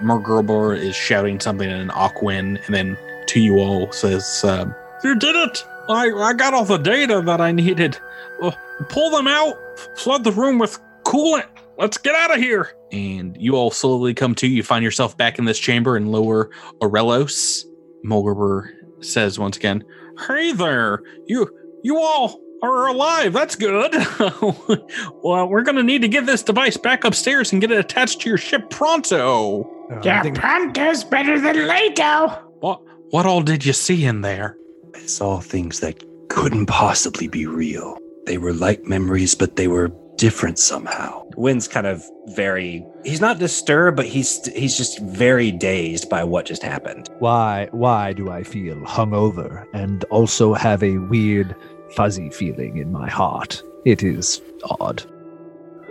[0.00, 2.98] Mergerbor is shouting something in an Aquan and then
[3.28, 5.64] to you all says, um, You did it!
[5.88, 7.98] I, I got all the data that I needed.
[8.40, 8.52] Uh,
[8.88, 9.54] pull them out,
[9.96, 11.46] flood the room with coolant.
[11.78, 12.72] Let's get out of here.
[12.92, 14.46] And you all slowly come to.
[14.46, 17.64] You find yourself back in this chamber in lower Aurelos.
[18.04, 18.68] Mulgerber
[19.00, 19.84] says once again,
[20.26, 21.02] Hey there.
[21.26, 21.48] You
[21.82, 23.32] you all are alive.
[23.32, 23.92] That's good.
[25.22, 28.28] well, we're gonna need to get this device back upstairs and get it attached to
[28.28, 29.62] your ship pronto.
[29.90, 32.28] Uh, Yeah, think- pronto's better than later.
[32.60, 34.56] What what all did you see in there?
[34.94, 37.98] I saw things that couldn't possibly be real.
[38.26, 41.24] They were like memories, but they were different somehow.
[41.36, 42.86] Wynn's kind of very.
[43.04, 47.08] He's not disturbed, but he's he's just very dazed by what just happened.
[47.18, 51.56] Why why do I feel hungover and also have a weird
[51.94, 53.62] fuzzy feeling in my heart?
[53.84, 54.40] It is
[54.80, 55.04] odd.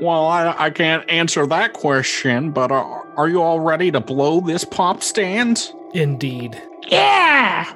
[0.02, 2.84] Well, I, I can't answer that question, but uh,
[3.18, 5.72] are you all ready to blow this pop stand?
[5.94, 6.60] Indeed.
[6.88, 7.72] Yeah.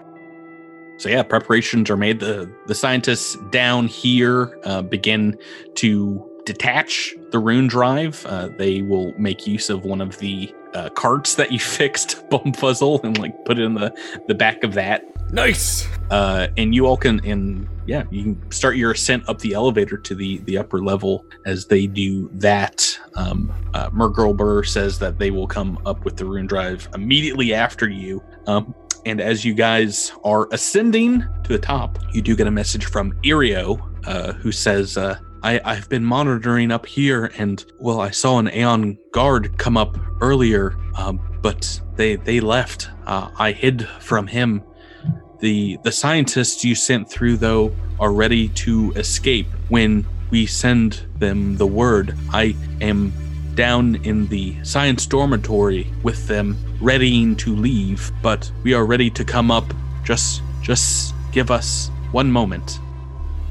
[0.98, 2.20] So yeah, preparations are made.
[2.22, 5.38] The the scientists down here uh, begin
[5.76, 8.26] to detach the rune drive.
[8.26, 13.04] Uh, they will make use of one of the uh, carts that you fixed, Bumfuzzle,
[13.04, 13.94] and like put it in the
[14.28, 15.04] the back of that.
[15.32, 15.88] Nice.
[16.12, 19.98] Uh, and you all can and yeah, you can start your ascent up the elevator
[19.98, 21.26] to the the upper level.
[21.46, 23.90] As they do that, um, uh,
[24.64, 28.24] says that they will come up with the rune drive immediately after you.
[28.48, 28.74] Um,
[29.06, 33.14] and as you guys are ascending to the top, you do get a message from
[33.24, 38.40] Irio, uh, who says, uh, I, I've been monitoring up here, and well, I saw
[38.40, 42.90] an Aeon guard come up earlier, um, but they they left.
[43.06, 44.64] Uh, I hid from him.
[45.42, 51.58] The the scientists you sent through, though, are ready to escape when we send them
[51.58, 52.18] the word.
[52.34, 53.14] I am
[53.54, 59.24] down in the science dormitory with them, readying to leave, but we are ready to
[59.24, 59.72] come up.
[60.04, 62.80] Just just give us one moment.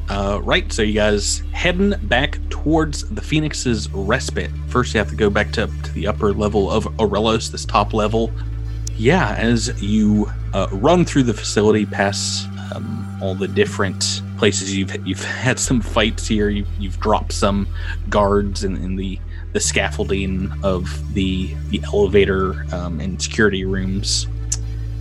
[0.08, 4.50] Uh, right, so you guys heading back towards the Phoenix's respite.
[4.68, 7.94] First, you have to go back to, to the upper level of Aurelos, this top
[7.94, 8.30] level.
[8.96, 14.94] Yeah, as you uh, run through the facility, past um, all the different places you've
[15.06, 16.48] you've had some fights here.
[16.48, 17.66] You've, you've dropped some
[18.08, 19.18] guards in, in the
[19.52, 24.26] the scaffolding of the the elevator um, and security rooms,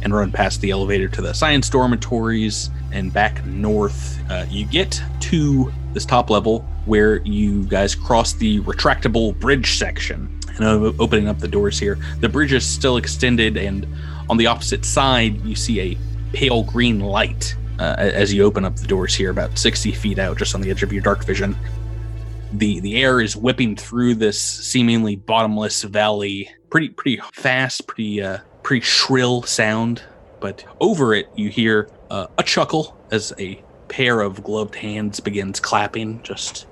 [0.04, 4.20] and run past the elevator to the science dormitories and back north.
[4.30, 10.40] Uh, you get to this top level where you guys cross the retractable bridge section.
[10.56, 11.98] And I'm opening up the doors here.
[12.20, 13.88] The bridge is still extended, and
[14.30, 15.98] on the opposite side, you see a
[16.34, 20.38] pale green light uh, as you open up the doors here, about 60 feet out,
[20.38, 21.56] just on the edge of your dark vision.
[22.52, 28.40] The the air is whipping through this seemingly bottomless valley, pretty pretty fast, pretty uh,
[28.64, 30.02] pretty shrill sound.
[30.40, 35.60] But over it, you hear uh, a chuckle as a pair of gloved hands begins
[35.60, 36.22] clapping.
[36.24, 36.66] Just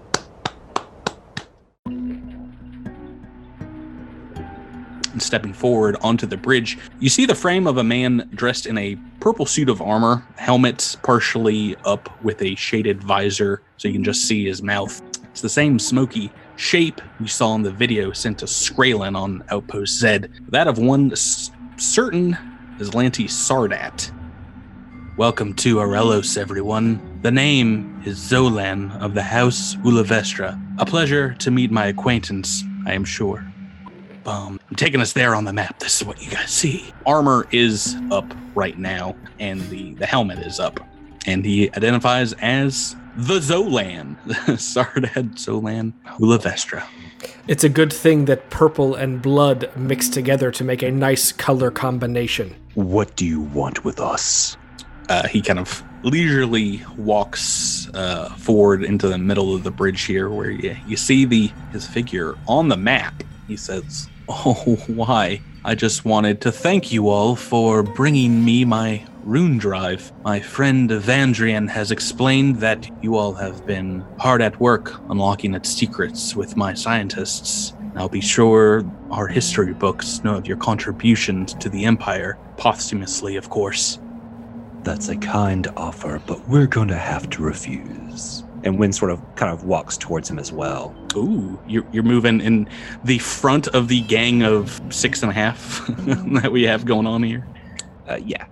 [5.12, 8.77] and stepping forward onto the bridge, you see the frame of a man dressed in
[8.77, 14.04] a purple suit of armor, helmet partially up with a shaded visor so you can
[14.04, 15.01] just see his mouth.
[15.32, 19.99] It's the same smoky shape you saw in the video sent to Skralen on Outpost
[19.99, 21.15] Z, that of one
[21.81, 22.37] certain
[22.77, 24.11] Aslanti Sardat.
[25.17, 27.19] Welcome to Aurelos, everyone.
[27.23, 30.61] The name is Zolan of the House Ulavestra.
[30.77, 33.43] A pleasure to meet my acquaintance, I am sure.
[34.27, 35.79] Um, I'm taking us there on the map.
[35.79, 36.93] This is what you guys see.
[37.07, 40.79] Armor is up right now, and the, the helmet is up.
[41.25, 46.83] And he identifies as the Zolan, Sardat Zolan Ulavestra.
[47.47, 51.71] It's a good thing that purple and blood mix together to make a nice color
[51.71, 52.55] combination.
[52.75, 54.57] What do you want with us?
[55.12, 60.29] uh, he kind of leisurely walks uh, forward into the middle of the bridge here,
[60.29, 63.23] where you, you see the his figure on the map.
[63.47, 64.53] He says, "Oh,
[64.88, 65.41] why?
[65.65, 70.12] I just wanted to thank you all for bringing me my rune drive.
[70.23, 75.69] My friend Evandrian has explained that you all have been hard at work unlocking its
[75.69, 81.69] secrets with my scientists." I'll be sure our history books know of your contributions to
[81.69, 83.99] the Empire, posthumously, of course.
[84.84, 88.43] That's a kind offer, but we're going to have to refuse.
[88.63, 90.95] And Win sort of kind of walks towards him as well.
[91.15, 92.69] Ooh, you're, you're moving in
[93.03, 97.23] the front of the gang of six and a half that we have going on
[97.23, 97.45] here.
[98.07, 98.45] Uh, yeah.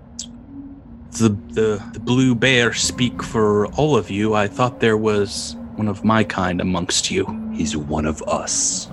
[1.12, 4.36] The, the the blue bear speak for all of you.
[4.36, 7.26] I thought there was one of my kind amongst you.
[7.54, 8.89] He's one of us.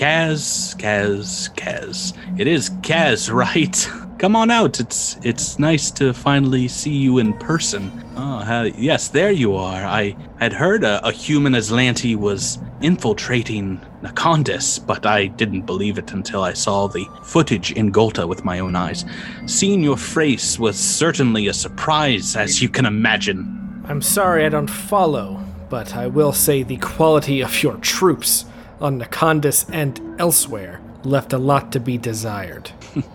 [0.00, 2.14] Kaz, Kaz, Kaz.
[2.38, 3.90] It is Kaz, right?
[4.18, 4.80] Come on out.
[4.80, 7.92] It's it's nice to finally see you in person.
[8.16, 9.84] Oh, yes, there you are.
[9.84, 16.12] I had heard a, a human Aslanti was infiltrating Nakondis, but I didn't believe it
[16.12, 19.04] until I saw the footage in Golta with my own eyes.
[19.44, 23.84] Seeing your face was certainly a surprise, as you can imagine.
[23.84, 28.46] I'm sorry I don't follow, but I will say the quality of your troops
[28.80, 32.70] on Nakondis and elsewhere left a lot to be desired.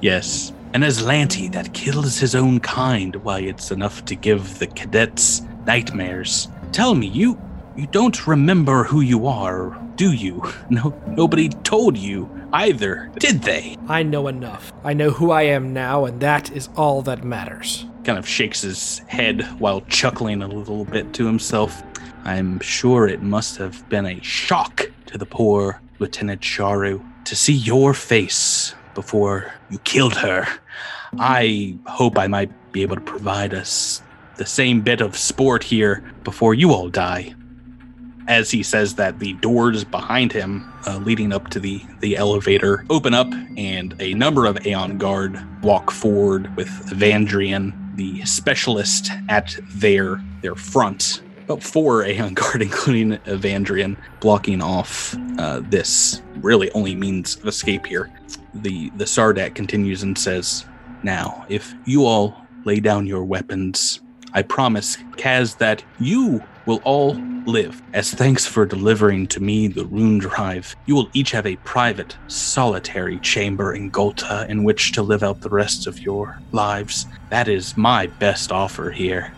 [0.00, 5.42] Yes, an Aslanti that kills his own kind, why it's enough to give the cadets
[5.66, 6.48] nightmares.
[6.70, 7.40] Tell me, you
[7.76, 10.42] you don't remember who you are, do you?
[10.70, 13.76] No nobody told you either, did they?
[13.88, 14.72] I know enough.
[14.84, 17.84] I know who I am now, and that is all that matters.
[18.04, 21.82] Kind of shakes his head while chuckling a little bit to himself.
[22.24, 27.54] I'm sure it must have been a shock to the poor Lieutenant Sharu to see
[27.54, 30.46] your face before you killed her.
[31.18, 34.02] I hope I might be able to provide us
[34.36, 37.34] the same bit of sport here before you all die.
[38.28, 42.84] As he says that, the doors behind him, uh, leading up to the, the elevator,
[42.90, 49.56] open up, and a number of Aeon Guard walk forward with Vandrian, the specialist, at
[49.70, 51.22] their their front.
[51.48, 57.86] About four Aeon Guard, including Evandrian, blocking off uh, this really only means of escape
[57.86, 58.10] here.
[58.52, 60.66] The the Sardat continues and says,
[61.02, 64.02] "Now, if you all lay down your weapons,
[64.34, 67.14] I promise, Kaz, that you will all
[67.46, 67.80] live.
[67.94, 72.14] As thanks for delivering to me the rune drive, you will each have a private,
[72.26, 77.06] solitary chamber in Golta in which to live out the rest of your lives.
[77.30, 79.32] That is my best offer here.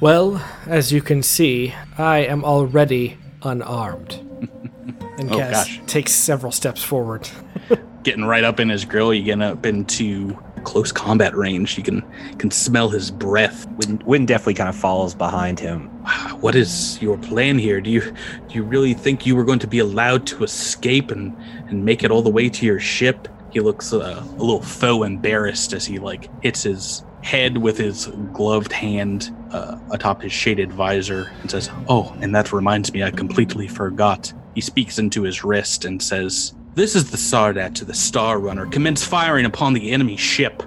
[0.00, 4.12] Well, as you can see, I am already unarmed.
[5.18, 5.80] and Oh, Kaz gosh.
[5.86, 7.28] takes several steps forward.
[8.02, 11.76] Getting right up in his grill, you get up into close combat range.
[11.78, 12.04] You can
[12.38, 13.66] can smell his breath.
[13.78, 15.88] Win, Win definitely kind of follows behind him.
[16.40, 17.80] What is your plan here?
[17.80, 21.34] Do you do you really think you were going to be allowed to escape and
[21.68, 23.26] and make it all the way to your ship?
[23.50, 28.06] He looks uh, a little faux embarrassed as he like hits his head with his
[28.32, 33.10] gloved hand uh, atop his shaded visor and says, "Oh, and that reminds me, I
[33.10, 37.94] completely forgot." He speaks into his wrist and says, "This is the Sardat to the
[37.94, 38.66] Star Runner.
[38.66, 40.62] Commence firing upon the enemy ship."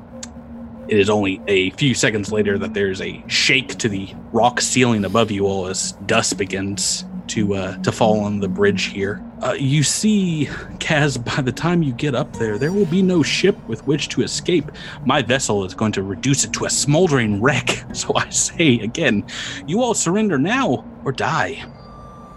[0.90, 5.06] It is only a few seconds later that there's a shake to the rock ceiling
[5.06, 9.24] above you all as dust begins to uh, to fall on the bridge here.
[9.42, 10.48] Uh, you see,
[10.80, 14.10] Kaz, by the time you get up there, there will be no ship with which
[14.10, 14.70] to escape.
[15.06, 17.84] My vessel is going to reduce it to a smoldering wreck.
[18.00, 19.26] So I say again,
[19.68, 21.66] you all surrender now or die.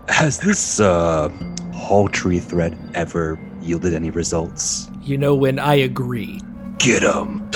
[0.09, 1.29] Has this uh,
[1.72, 4.89] paltry threat ever yielded any results?
[5.03, 6.41] You know when I agree.
[6.79, 7.49] Get him!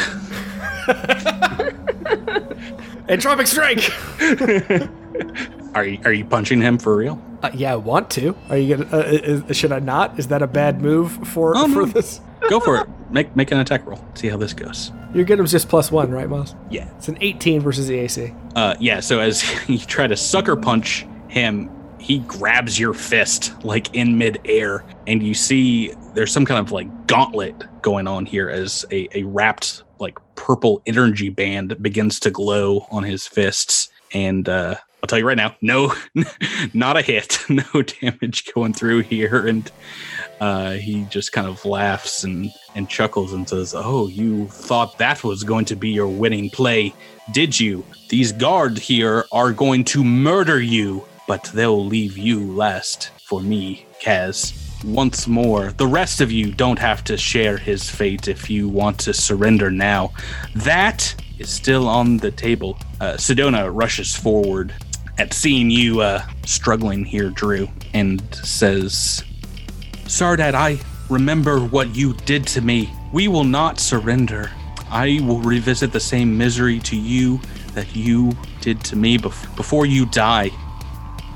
[3.08, 3.90] Entropic strike!
[5.74, 7.20] Are you, are you punching him for real?
[7.46, 8.36] Uh, yeah, I want to.
[8.50, 8.96] Are you gonna?
[8.96, 10.18] Uh, is, should I not?
[10.18, 11.86] Is that a bad move for Oh, for no.
[11.86, 12.20] this?
[12.50, 12.88] Go for it.
[13.10, 14.04] Make make an attack roll.
[14.14, 14.92] See how this goes.
[15.14, 16.54] Your get him's just plus one, right, Miles?
[16.70, 16.88] Yeah.
[16.98, 18.34] It's an 18 versus the AC.
[18.54, 23.94] Uh, yeah, so as you try to sucker punch him, he grabs your fist like
[23.94, 28.84] in midair, and you see there's some kind of like gauntlet going on here as
[28.90, 34.74] a, a wrapped like purple energy band begins to glow on his fists, and uh,
[35.06, 35.94] I'll tell you right now, no,
[36.74, 39.46] not a hit, no damage going through here.
[39.46, 39.70] And
[40.40, 45.22] uh, he just kind of laughs and, and chuckles and says, Oh, you thought that
[45.22, 46.92] was going to be your winning play,
[47.30, 47.86] did you?
[48.08, 53.86] These guards here are going to murder you, but they'll leave you last for me,
[54.02, 54.60] Kaz.
[54.84, 58.98] Once more, the rest of you don't have to share his fate if you want
[58.98, 60.12] to surrender now.
[60.56, 62.78] That is still on the table.
[63.00, 64.74] Uh, Sedona rushes forward
[65.18, 69.24] at seeing you uh, struggling here, Drew, and says,
[70.04, 72.92] Sardat, I remember what you did to me.
[73.12, 74.50] We will not surrender.
[74.90, 77.40] I will revisit the same misery to you
[77.74, 80.50] that you did to me bef- before you die.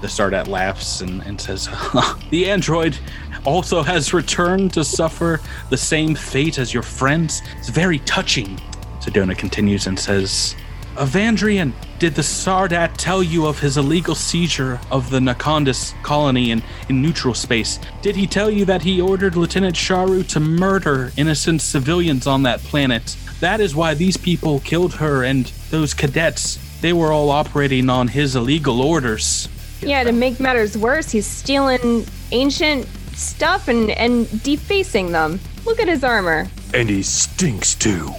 [0.01, 1.67] The Sardat laughs and, and says,
[2.31, 2.99] The android
[3.45, 7.43] also has returned to suffer the same fate as your friends.
[7.59, 8.57] It's very touching.
[9.01, 10.55] Sedona continues and says,
[10.97, 16.63] Evandrian, did the Sardat tell you of his illegal seizure of the Nakandis colony in,
[16.89, 17.79] in neutral space?
[18.03, 22.61] Did he tell you that he ordered Lieutenant Sharu to murder innocent civilians on that
[22.61, 23.17] planet?
[23.41, 26.59] That is why these people killed her and those cadets.
[26.81, 29.49] They were all operating on his illegal orders.
[29.81, 35.41] Yeah, to make matters worse, he's stealing ancient stuff and, and defacing them.
[35.65, 36.49] Look at his armor.
[36.75, 38.13] And he stinks too.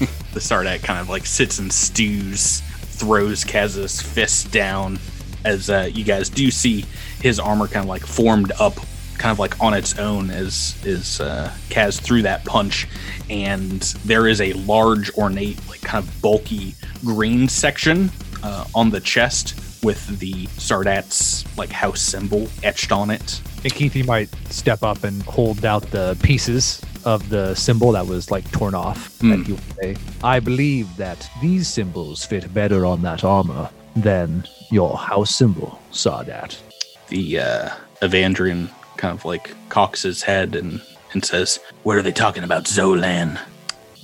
[0.32, 4.98] the Sardat kind of like sits and stews, throws Kaz's fist down
[5.44, 6.84] as uh, you guys do see
[7.20, 8.74] his armor kind of like formed up,
[9.18, 12.86] kind of like on its own as is uh, Kaz threw that punch,
[13.30, 16.74] and there is a large, ornate, like kind of bulky
[17.04, 18.10] green section
[18.42, 23.40] uh, on the chest with the Sardat's like house symbol etched on it.
[23.64, 28.30] And Keithy might step up and hold out the pieces of the symbol that was
[28.30, 29.18] like torn off.
[29.22, 34.46] And he would say, I believe that these symbols fit better on that armor than
[34.70, 36.60] your house symbol, Sardat.
[37.08, 37.70] The uh,
[38.02, 40.82] Evandrian kind of like cocks his head and,
[41.14, 43.40] and says, What are they talking about, Zolan?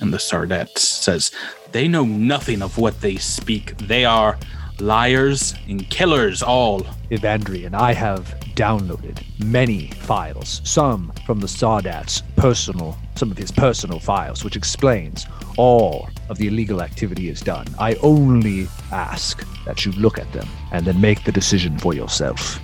[0.00, 1.30] And the Sardat says,
[1.72, 3.76] They know nothing of what they speak.
[3.76, 4.38] They are
[4.80, 6.80] liars and killers all.
[7.10, 13.98] Evandrian, I have downloaded many files, some from the Sardat's personal, some of his personal
[13.98, 17.66] files, which explains all of the illegal activity is done.
[17.78, 22.60] I only ask that you look at them and then make the decision for yourself.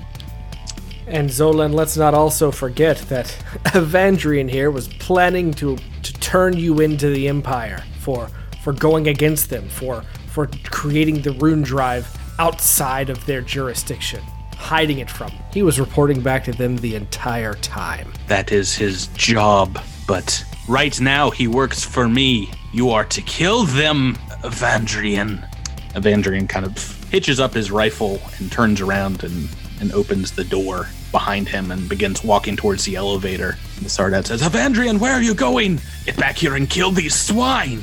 [1.06, 3.26] And Zolan, let's not also forget that
[3.66, 8.28] Evandrian here was planning to to turn you into the Empire for
[8.62, 12.08] for going against them, for for creating the rune drive
[12.38, 14.22] outside of their jurisdiction,
[14.54, 15.42] hiding it from them.
[15.52, 18.12] He was reporting back to them the entire time.
[18.28, 19.78] That is his job.
[20.06, 22.50] But right now, he works for me.
[22.72, 25.46] You are to kill them, Evandrian.
[25.92, 29.48] Evandrian kind of hitches up his rifle and turns around and,
[29.80, 33.56] and opens the door behind him and begins walking towards the elevator.
[33.80, 35.80] The Sardat says, Evandrian, where are you going?
[36.04, 37.82] Get back here and kill these swine.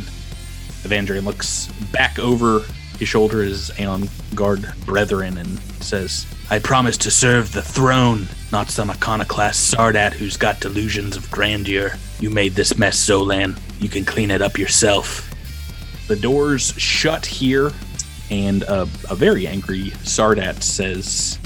[0.83, 2.65] Evandrian looks back over
[2.99, 8.27] his shoulder at his Aeon Guard brethren and says, I promise to serve the throne,
[8.51, 11.93] not some iconoclast Sardat who's got delusions of grandeur.
[12.19, 13.59] You made this mess, Zolan.
[13.79, 15.29] You can clean it up yourself.
[16.07, 17.71] The doors shut here,
[18.31, 21.37] and a, a very angry Sardat says,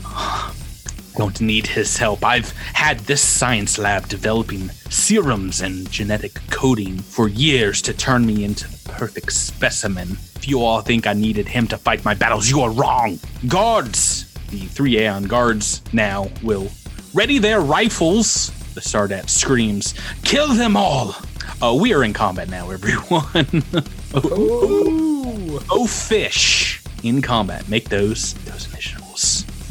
[1.14, 2.24] to need his help.
[2.24, 8.44] I've had this science lab developing serums and genetic coding for years to turn me
[8.44, 10.12] into the perfect specimen.
[10.36, 13.20] If you all think I needed him to fight my battles, you are wrong.
[13.48, 14.32] Guards!
[14.50, 16.70] The three Aeon guards now will
[17.14, 18.50] ready their rifles.
[18.74, 19.94] The Sardat screams,
[20.24, 21.16] Kill them all!
[21.62, 23.64] Uh, we are in combat now, everyone.
[24.16, 27.70] oh, oh, fish in combat.
[27.70, 29.11] Make those those initials.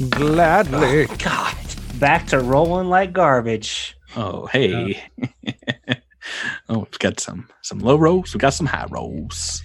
[0.08, 1.06] Gladly.
[1.18, 1.56] God,
[1.98, 3.96] back to rolling like garbage.
[4.16, 5.02] Oh, hey.
[6.68, 8.32] oh, we've got some some low rolls.
[8.34, 9.62] We got some high rolls.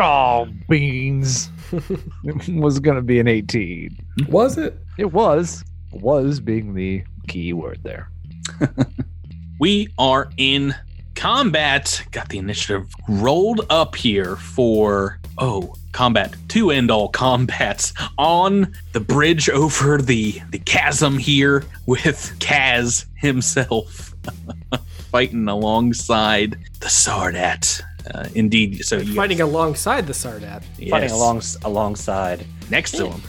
[0.00, 1.50] Oh, beans.
[1.72, 3.96] it was going to be an 18.
[4.28, 4.76] Was it?
[4.98, 5.62] It was.
[5.92, 8.10] Was being the key word there.
[9.60, 10.74] We are in
[11.14, 12.04] combat.
[12.10, 19.00] Got the initiative rolled up here for oh combat to end all combats on the
[19.00, 24.14] bridge over the the chasm here with Kaz himself
[25.10, 27.80] fighting alongside the Sardat.
[28.12, 30.62] Uh, indeed, so you Fighting alongside the Sardat.
[30.78, 32.44] yes, Fighting along, alongside.
[32.68, 33.22] next to him.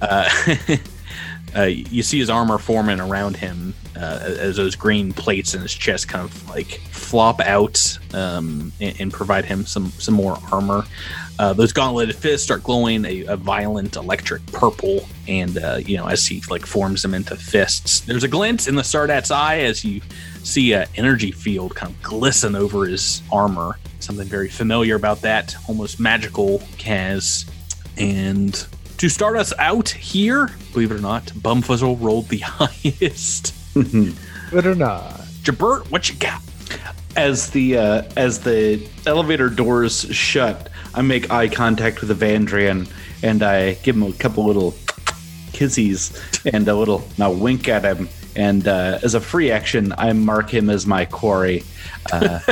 [0.00, 0.30] uh,
[1.56, 5.74] uh, you see his armor forming around him uh, as those green plates in his
[5.74, 10.84] chest kind of like flop out um, and, and provide him some some more armor.
[11.40, 16.06] Uh, those gauntleted fists start glowing a, a violent electric purple, and uh, you know
[16.06, 19.82] as he like forms them into fists, there's a glint in the Sardat's eye as
[19.82, 20.02] you
[20.42, 23.78] see an energy field kind of glisten over his armor.
[24.00, 27.50] Something very familiar about that, almost magical, Kaz.
[27.96, 28.52] And
[28.98, 33.54] to start us out here, believe it or not, Bumfuzzle rolled the highest.
[34.52, 35.20] But or not.
[35.42, 36.42] Jabert, what you got?
[37.16, 42.90] As the uh, as the elevator doors shut, I make eye contact with Evandrian
[43.22, 44.74] and I give him a couple little
[45.52, 46.16] kissies
[46.52, 48.08] and a little now wink at him.
[48.36, 51.64] And uh, as a free action, I mark him as my quarry.
[52.12, 52.40] Uh,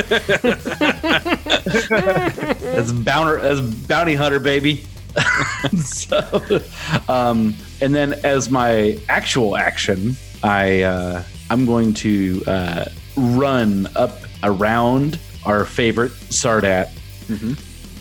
[2.61, 4.85] as bounty as bounty hunter, baby.
[5.83, 6.61] so,
[7.07, 12.85] um, and then as my actual action, I uh, I'm going to uh,
[13.15, 16.91] run up around our favorite Sardat,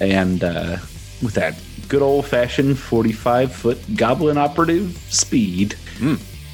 [0.01, 0.77] and uh,
[1.23, 5.75] with that good old fashioned 45 foot goblin operative speed,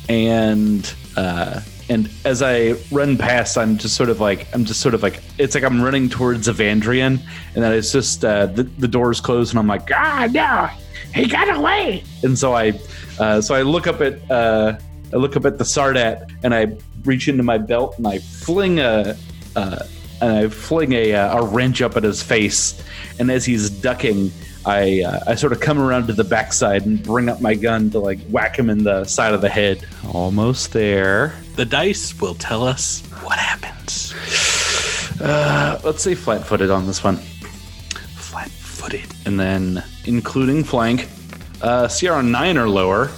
[0.09, 4.95] and uh, and as I run past, I'm just sort of like I'm just sort
[4.95, 7.21] of like it's like I'm running towards Evandrian,
[7.55, 10.69] and then it's just uh, the the doors close, and I'm like Ah, no.
[11.15, 12.03] He got away.
[12.25, 12.73] and so I,
[13.21, 14.77] uh, so I look up at, uh,
[15.13, 18.81] I look up at the Sardat, and I reach into my belt and I fling
[18.81, 19.17] a,
[19.55, 19.79] uh,
[20.25, 22.83] and I fling a, uh, a wrench up at his face,
[23.19, 24.31] and as he's ducking,
[24.67, 27.91] I, uh, I sort of come around to the backside and bring up my gun
[27.91, 29.87] to like whack him in the side of the head.
[30.13, 31.35] Almost there.
[31.57, 34.15] The dice will tell us what happens.
[35.21, 37.17] Uh, let's say flat-footed on this one,
[38.17, 39.05] Flat footed.
[39.27, 41.09] and then including flank.
[41.63, 43.09] Uh, Sierra nine or lower.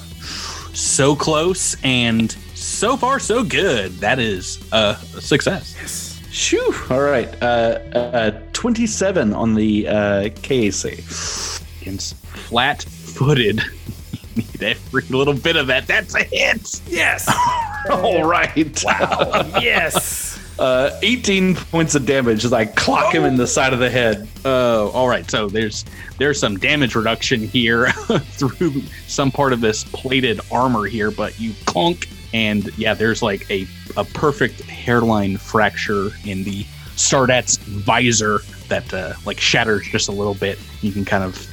[0.74, 3.92] So close and so far so good.
[4.00, 6.15] That is a success.
[6.36, 6.74] Shoo!
[6.90, 7.34] All right.
[7.42, 11.80] Uh, uh, 27 on the uh, KAC.
[11.80, 13.62] Against flat footed.
[14.36, 15.86] Need every little bit of that.
[15.86, 16.82] That's a hit.
[16.86, 17.26] Yes.
[17.90, 18.84] All right.
[18.84, 19.50] Wow.
[19.60, 20.38] yes.
[20.58, 24.26] Uh, 18 points of damage as I clock him in the side of the head.
[24.42, 25.30] Oh, all right.
[25.30, 25.84] So there's
[26.16, 31.52] there's some damage reduction here through some part of this plated armor here, but you
[31.66, 33.66] clunk and yeah, there's like a
[33.96, 36.64] a perfect hairline fracture in the
[36.96, 40.58] Sardat's visor that uh, like shatters just a little bit.
[40.82, 41.46] You can kind of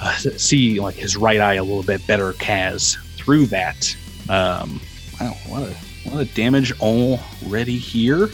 [0.00, 3.96] uh, see like his right eye a little bit better, Kaz, through that.
[4.28, 4.80] Um,
[5.20, 5.74] wow, what a
[6.08, 8.26] what a damage already here.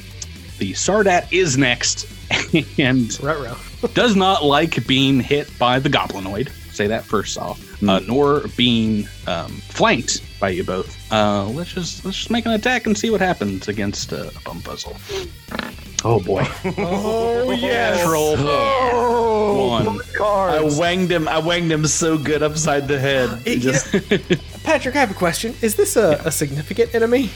[0.59, 2.09] The Sardat is next,
[2.79, 3.09] and
[3.95, 6.51] does not like being hit by the goblinoid.
[6.73, 10.97] Say that first off, uh, nor being um, flanked by you both.
[11.13, 14.97] Uh, let's just let's just make an attack and see what happens against uh, Bumfuzzle.
[16.05, 16.47] Oh boy!
[16.79, 17.97] Oh, yes.
[17.99, 18.37] Natural
[19.69, 20.01] one.
[20.21, 21.27] I wanged him.
[21.29, 23.43] I wanged him so good upside the head.
[23.45, 23.91] It- just
[24.65, 25.55] Patrick, I have a question.
[25.63, 27.31] Is this a, a significant enemy?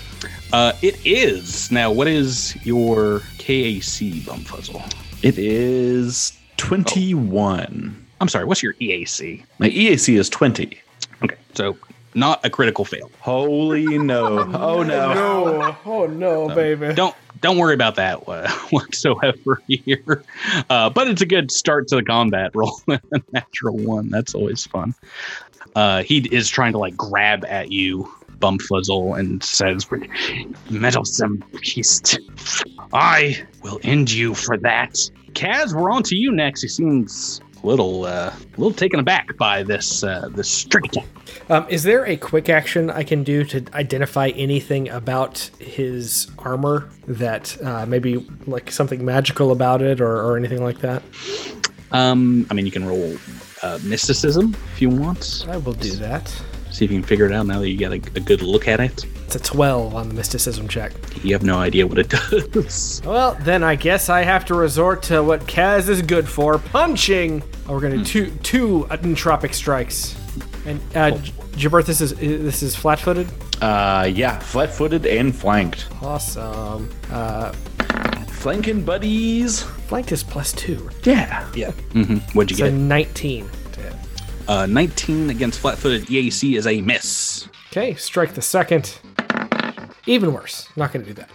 [0.53, 1.90] Uh, it is now.
[1.90, 4.82] What is your KAC, Bumfuzzle?
[5.22, 8.01] it is 21.
[8.23, 8.45] I'm sorry.
[8.45, 9.45] What's your EAC?
[9.59, 10.79] My EAC is 20.
[11.25, 11.77] Okay, so
[12.14, 13.11] not a critical fail.
[13.18, 14.39] Holy no!
[14.55, 15.12] Oh no!
[15.12, 15.77] No.
[15.85, 16.95] Oh, no, baby.
[16.95, 20.23] don't don't worry about that uh, whatsoever here.
[20.70, 22.81] Uh, but it's a good start to the combat roll.
[22.87, 23.01] a
[23.33, 24.09] natural one.
[24.09, 24.95] That's always fun.
[25.75, 28.09] Uh, he is trying to like grab at you,
[28.39, 29.89] Bumfuzzle, and says,
[30.70, 32.20] "Meddlesome beast,
[32.93, 34.97] I will end you for that."
[35.33, 36.62] Kaz, we're on to you next.
[36.62, 40.98] He seems a little, uh, a little taken aback by this uh, this strict.
[41.48, 46.90] Um, is there a quick action I can do to identify anything about his armor
[47.06, 51.02] that uh, maybe like something magical about it or, or anything like that?
[51.90, 53.16] Um, I mean, you can roll
[53.62, 55.44] uh, mysticism if you want.
[55.48, 56.32] I will do that.
[56.73, 58.66] See if you can figure it out now that you got a, a good look
[58.66, 59.05] at it.
[59.27, 60.93] It's a 12 on the mysticism check.
[61.23, 63.01] You have no idea what it does.
[63.07, 67.43] Well, then I guess I have to resort to what Kaz is good for punching.
[67.68, 70.16] Oh, we're going to do two, two entropic strikes.
[70.66, 71.33] And uh, J-
[71.68, 73.29] Jabert, this is this is flat footed?
[73.61, 75.87] Uh, yeah, flat-footed and flanked.
[76.03, 76.91] Awesome.
[77.11, 77.53] Uh,
[78.29, 79.62] Flanking buddies.
[79.62, 80.91] flanked is plus two.
[81.05, 81.49] Yeah.
[81.55, 81.70] Yeah.
[81.93, 82.16] Mm-hmm.
[82.37, 82.75] What'd you So get?
[82.75, 83.61] 19 to hit.
[84.49, 87.49] Uh, 19 against flat-footed EAC is a miss.
[87.70, 88.99] Okay, strike the second.
[90.07, 90.68] Even worse.
[90.76, 91.30] Not going to do that.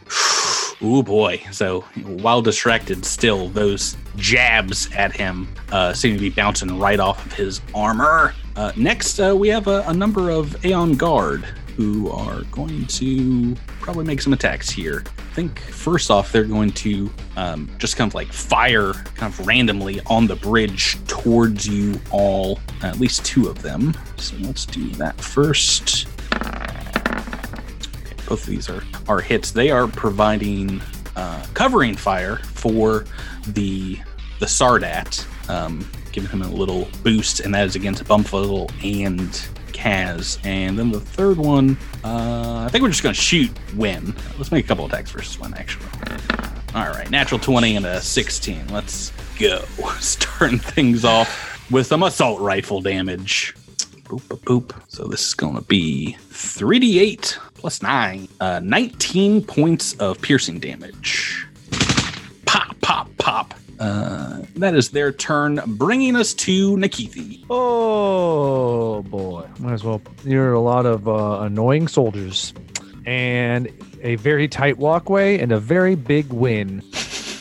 [0.83, 1.41] Ooh boy!
[1.51, 7.25] So while distracted, still those jabs at him uh, seem to be bouncing right off
[7.25, 8.35] of his armor.
[8.55, 11.47] Uh, next, uh, we have a, a number of Aeon Guard
[11.77, 15.03] who are going to probably make some attacks here.
[15.05, 19.45] I think first off, they're going to um, just kind of like fire kind of
[19.45, 23.95] randomly on the bridge towards you all, at least two of them.
[24.17, 26.07] So let's do that first.
[26.33, 29.51] Okay, both of these are, are hits.
[29.51, 30.81] They are providing
[31.15, 33.05] uh, covering fire for
[33.49, 33.99] the
[34.39, 39.47] the Sardat, um, giving him a little boost, and that is against Bumfuzzle and
[39.77, 40.43] Kaz.
[40.43, 44.15] And then the third one, uh, I think we're just going to shoot Win.
[44.37, 45.85] Let's make a couple attacks versus Win, actually.
[46.73, 48.67] All right, natural 20 and a 16.
[48.69, 49.59] Let's go.
[49.99, 53.53] Starting things off with some assault rifle damage.
[54.03, 54.81] Boop, boop, boop.
[54.87, 58.27] So this is going to be 3d8 plus 9.
[58.39, 61.45] Uh, 19 points of piercing damage.
[62.45, 63.53] Pop, pop, pop.
[63.79, 67.45] Uh, that is their turn, bringing us to Nikithi.
[67.49, 70.01] Oh boy, might as well.
[70.23, 72.53] You're a lot of uh, annoying soldiers,
[73.05, 73.69] and
[74.01, 76.81] a very tight walkway and a very big win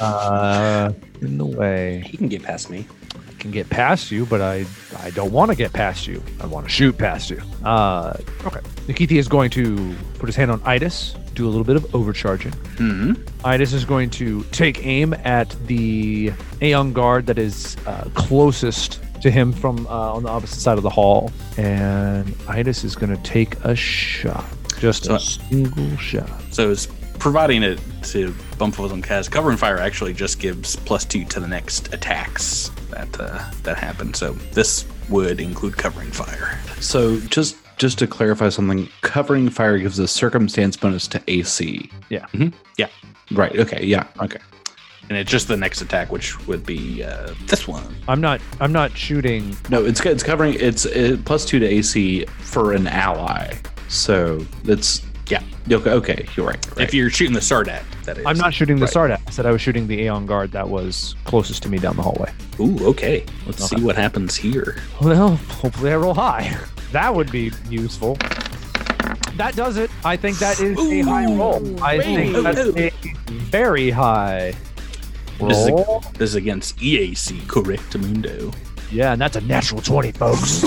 [0.01, 2.03] uh, in the way.
[2.07, 2.87] He can get past me.
[3.15, 4.67] I can get past you, but I
[4.99, 6.23] I don't want to get past you.
[6.41, 7.41] I want to shoot past you.
[7.65, 8.61] Uh, okay.
[8.89, 12.53] Nikithi is going to put his hand on Itis, do a little bit of overcharging.
[12.79, 13.13] hmm
[13.45, 19.31] Itis is going to take aim at the Aeon guard that is uh, closest to
[19.31, 23.23] him from uh, on the opposite side of the hall, and Itis is going to
[23.23, 24.45] take a shot,
[24.81, 26.29] just So- a single shot.
[26.51, 29.31] So it's providing it to Bumfuzzle and Kaz.
[29.31, 34.13] Covering fire actually just gives plus two to the next attacks that uh, that happen.
[34.15, 36.59] So this would include covering fire.
[36.81, 41.91] So just just to clarify something, covering fire gives a circumstance bonus to AC.
[42.09, 42.27] Yeah.
[42.33, 42.53] Mhm.
[42.77, 42.89] Yeah.
[43.33, 43.59] Right.
[43.59, 43.85] Okay.
[43.85, 44.05] Yeah.
[44.21, 44.39] Okay.
[45.09, 47.95] And it's just the next attack, which would be uh, this one.
[48.09, 48.41] I'm not.
[48.61, 49.57] I'm not shooting.
[49.71, 53.55] No, it's it's covering it's uh, plus two to AC for an ally.
[53.89, 55.43] So it's Yeah.
[55.71, 55.91] okay.
[55.91, 56.67] Okay, you're right.
[56.77, 56.81] right.
[56.89, 58.27] If you're shooting the Sardat, that is.
[58.27, 58.95] I'm not shooting the Right.
[58.95, 59.21] Sardat.
[59.29, 62.03] I said I was shooting the Aeon guard that was closest to me down the
[62.03, 62.33] hallway.
[62.59, 63.25] Ooh, okay.
[63.47, 63.77] Let's Okay.
[63.81, 64.77] see what happens here.
[65.01, 66.57] Well, hopefully I roll high.
[66.93, 68.17] That would be useful.
[69.37, 69.91] That does it.
[70.05, 71.83] I think that is a high roll.
[71.83, 72.43] I think Ooh.
[72.43, 72.91] that's a
[73.29, 74.55] very high
[75.39, 78.51] This is, this is against EAC, correct, Mundo.
[78.91, 80.63] Yeah, and that's a natural 20, folks.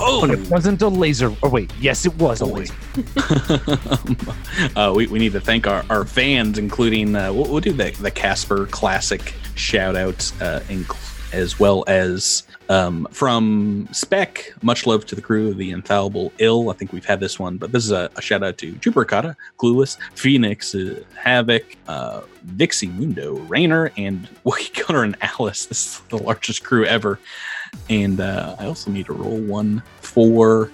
[0.00, 1.34] Oh, But it wasn't a laser.
[1.42, 1.72] Oh, wait.
[1.80, 2.74] Yes, it was a laser.
[4.76, 7.90] uh, we, we need to thank our, our fans, including uh, we'll, we'll do the,
[8.00, 14.52] the Casper Classic shout outs, uh, inc- as well as um, from Spec.
[14.62, 16.70] Much love to the crew of the Infallible Ill.
[16.70, 19.36] I think we've had this one, but this is a, a shout out to Jupercata,
[19.58, 25.66] Clueless, Phoenix, uh, Havoc, uh, Vixie Mundo, Rainer, and Wookie Gunner and Alice.
[25.66, 27.18] This is the largest crew ever.
[27.90, 30.70] And uh, I also need to roll one for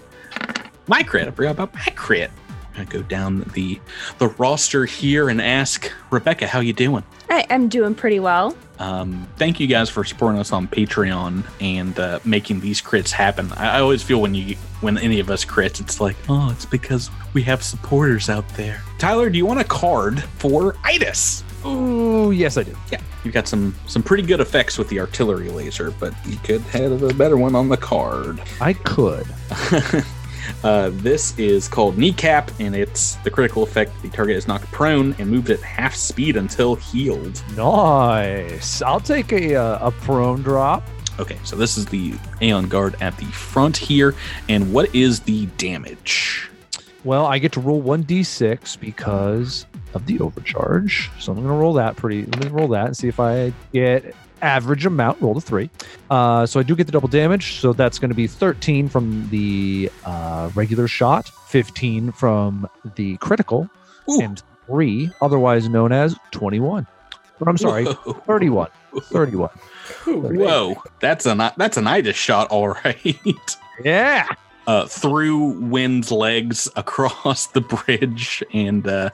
[0.87, 1.29] my crit.
[1.29, 2.31] I forgot about my crit.
[2.77, 3.81] I'm gonna go down the
[4.19, 7.05] the roster here and ask Rebecca, how you doing?
[7.31, 8.57] I, I'm doing pretty well.
[8.79, 13.53] Um, thank you guys for supporting us on Patreon and uh, making these crits happen.
[13.53, 16.67] I, I always feel when you when any of us crits, it's like, oh, it's
[16.67, 18.83] because we have supporters out there.
[18.99, 21.45] Tyler, do you want a card for Itis?
[21.65, 22.77] Ooh, yes, I do.
[22.91, 26.61] Yeah, you've got some some pretty good effects with the artillery laser, but you could
[26.63, 28.43] have a better one on the card.
[28.61, 29.27] I could.
[30.63, 33.91] uh, this is called Kneecap, and it's the critical effect.
[34.03, 37.43] The target is knocked prone and moved at half speed until healed.
[37.57, 38.83] Nice.
[38.83, 40.83] I'll take a, uh, a prone drop.
[41.19, 44.15] Okay, so this is the Aeon Guard at the front here.
[44.49, 46.51] And what is the damage?
[47.05, 51.11] Well, I get to roll 1d6 because of the overcharge.
[51.21, 52.25] So I'm going to roll that pretty.
[52.25, 55.21] Let me roll that and see if I get average amount.
[55.21, 55.71] Roll the three.
[56.11, 57.55] Uh, so I do get the double damage.
[57.61, 63.69] So that's going to be 13 from the uh, regular shot, 15 from the critical,
[64.11, 64.21] Ooh.
[64.21, 66.87] and three, otherwise known as 21.
[67.41, 68.13] Or I'm sorry, Whoa.
[68.13, 68.69] 31.
[69.03, 69.51] 31.
[70.07, 73.57] Whoa, that's an that's an Itis shot, all right.
[73.83, 74.29] Yeah.
[74.67, 79.11] uh, through Win's legs across the bridge, and uh,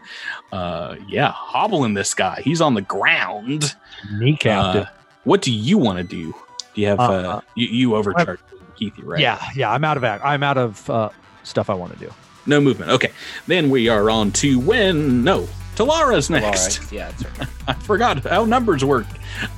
[0.52, 2.40] uh, yeah, hobbling this guy.
[2.44, 3.74] He's on the ground.
[4.12, 4.86] Kneecapped Uh.
[5.24, 6.34] What do you want to do?
[6.74, 8.42] Do you have uh, Uh, you, you overcharged
[8.80, 9.20] Keithy, right?
[9.20, 9.70] Yeah, yeah.
[9.70, 10.24] I'm out of act.
[10.24, 11.10] I'm out of uh,
[11.42, 12.12] stuff I want to do.
[12.46, 12.90] No movement.
[12.92, 13.10] Okay,
[13.46, 15.22] then we are on to Win.
[15.22, 15.46] No,
[15.76, 16.80] Talara's next.
[16.80, 16.92] right.
[16.92, 17.48] Yeah, that's right.
[17.68, 19.06] I forgot how numbers work.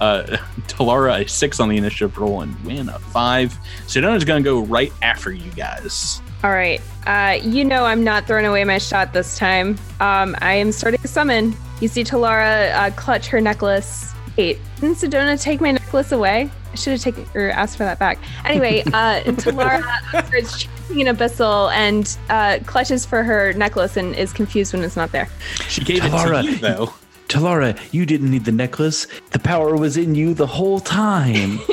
[0.00, 0.22] Uh,
[0.68, 3.56] Talara a six on the initiative roll and Win a five.
[3.86, 6.20] Sedona's gonna go right after you guys.
[6.42, 6.80] All right.
[7.06, 9.78] Uh, you know I'm not throwing away my shot this time.
[10.00, 11.54] Um, I am starting to summon.
[11.80, 14.11] You see Talara uh, clutch her necklace.
[14.36, 16.50] Wait, didn't Sedona take my necklace away?
[16.72, 18.18] I should have taken or asked for that back.
[18.44, 19.82] Anyway, uh, Talara
[20.26, 24.96] starts chasing an abyssal and uh, clutches for her necklace and is confused when it's
[24.96, 25.28] not there.
[25.68, 26.94] She gave Talara, it to you, though.
[27.28, 29.06] Talara, you didn't need the necklace.
[29.30, 31.58] The power was in you the whole time.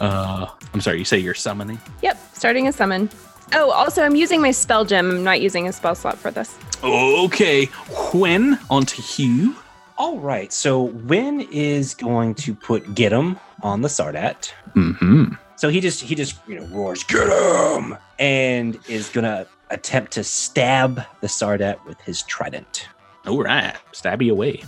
[0.00, 1.80] Uh, I'm sorry, you say you're summoning?
[2.02, 3.08] Yep, starting a summon.
[3.52, 5.10] Oh, also, I'm using my spell gem.
[5.10, 6.56] I'm not using a spell slot for this.
[6.82, 7.66] Okay.
[8.12, 9.56] When onto Hugh.
[9.98, 14.52] All right, so Win is going to put get him on the Sardat.
[14.74, 15.34] Mm-hmm.
[15.56, 20.24] So he just he just you know roars get him and is gonna attempt to
[20.24, 22.88] stab the Sardat with his trident.
[23.26, 23.74] All right.
[23.92, 24.62] Stabby away.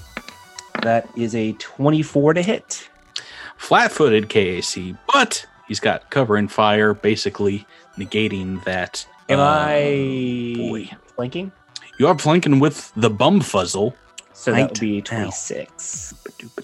[0.83, 2.89] That is a 24 to hit.
[3.57, 7.67] Flat footed KAC, but he's got cover and fire, basically
[7.97, 9.07] negating that.
[9.29, 10.91] Am uh, I boy.
[11.17, 11.53] flanking?
[11.99, 13.95] You are flanking with the Bumfuzzle.
[14.39, 16.15] So that Right would be 26.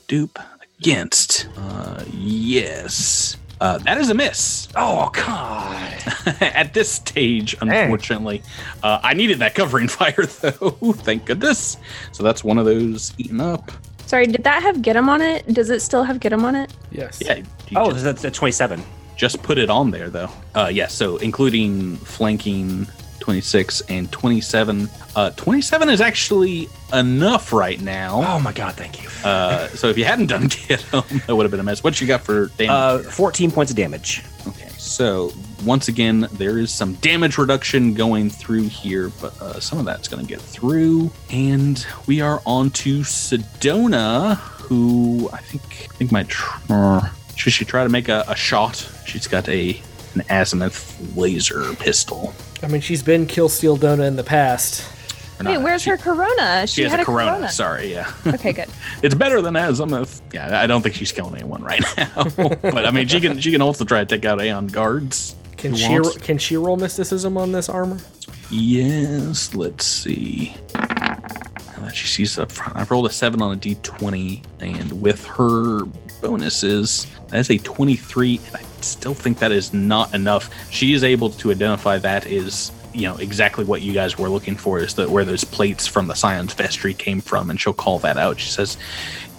[0.07, 0.41] Doop
[0.79, 1.49] against.
[1.57, 3.37] Uh, yes.
[3.61, 4.69] Uh, that is a miss.
[4.77, 5.93] Oh god.
[6.41, 8.43] At this stage, unfortunately,
[8.85, 10.71] uh, I needed that covering fire though.
[10.93, 11.77] Thank goodness.
[12.13, 13.73] So that's one of those eaten up.
[14.07, 15.45] Sorry, did that have get him on it?
[15.53, 16.73] Does it still have get him on it?
[16.93, 17.21] Yes.
[17.25, 17.43] Yeah.
[17.75, 18.81] Oh, just, that's a 27.
[19.17, 20.31] just put it on there though.
[20.55, 20.95] Uh, yes.
[20.95, 22.87] so including flanking
[23.25, 24.87] 26 and 27.
[25.17, 28.23] Uh, 27 is actually enough right now.
[28.23, 29.09] Oh my god, thank you.
[29.25, 31.83] Uh, so if you hadn't done get him, that would have been a mess.
[31.83, 33.07] What you got for damage?
[33.07, 34.23] Uh, 14 points of damage.
[34.47, 35.33] Okay, so
[35.65, 40.07] once again, there is some damage reduction going through here, but uh, some of that's
[40.07, 41.11] going to get through.
[41.31, 47.07] And we are on to Sedona, who I think I think might tr-
[47.37, 48.87] should she try to make a, a shot?
[49.07, 49.81] She's got a
[50.15, 52.35] an azimuth laser pistol.
[52.63, 54.83] I mean, she's been Kill Steel Dona in the past.
[55.41, 56.67] Or Wait, not, where's she, her corona?
[56.67, 57.49] She, has had a corona.
[57.49, 58.13] Sorry, yeah.
[58.27, 58.69] Okay, good.
[59.03, 60.23] it's better than azimuth.
[60.33, 62.25] Yeah, I don't think she's killing anyone right now.
[62.37, 65.35] but I mean, she can she can also try to take out Aeon guards.
[65.57, 67.99] Can Who she wants- can she roll mysticism on this armor?
[68.51, 70.55] Yes, let's see.
[70.75, 75.25] Now that she sees up front, I've rolled a seven on a d20, and with
[75.27, 75.81] her
[76.23, 78.41] bonuses, that's a 23.
[78.47, 80.51] And I still think that is not enough.
[80.71, 84.57] She is able to identify that is, you know, exactly what you guys were looking
[84.57, 87.99] for is that where those plates from the Scion's vestry came from, and she'll call
[88.01, 88.39] that out.
[88.39, 88.77] She says,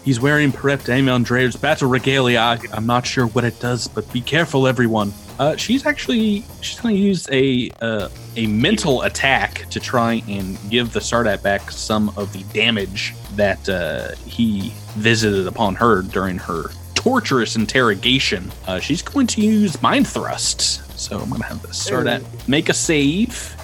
[0.06, 2.40] He's wearing Perept Amon battle regalia.
[2.40, 5.12] I- I'm not sure what it does, but be careful, everyone.
[5.40, 10.58] Uh, she's actually she's going to use a uh, a mental attack to try and
[10.70, 16.38] give the Sardat back some of the damage that uh, he visited upon her during
[16.38, 16.70] her
[17.06, 18.52] torturous interrogation.
[18.66, 20.82] Uh, she's going to use Mind Thrust.
[21.00, 23.56] So I'm going to have the Sardat make a save.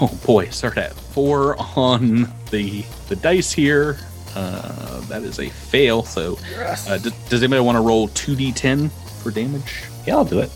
[0.00, 3.98] Oh boy, Sardat four on the the dice here.
[4.34, 6.04] Uh, that is a fail.
[6.04, 6.38] So,
[6.88, 8.90] uh, d- does anybody want to roll two d10
[9.22, 9.84] for damage?
[10.06, 10.50] Yeah, I'll do it.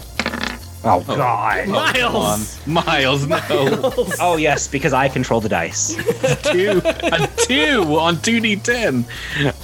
[0.88, 3.38] Oh, God, Miles, Miles, no,
[4.20, 5.94] Oh yes, because I control the dice.
[6.52, 9.04] two, a two on two d10.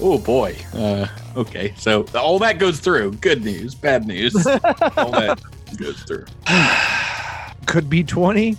[0.01, 0.57] Oh boy.
[0.75, 1.07] Uh,
[1.37, 3.13] okay, so all that goes through.
[3.15, 4.35] Good news, bad news.
[4.47, 5.41] all that
[5.77, 6.27] goes through.
[7.67, 8.57] Could be 20.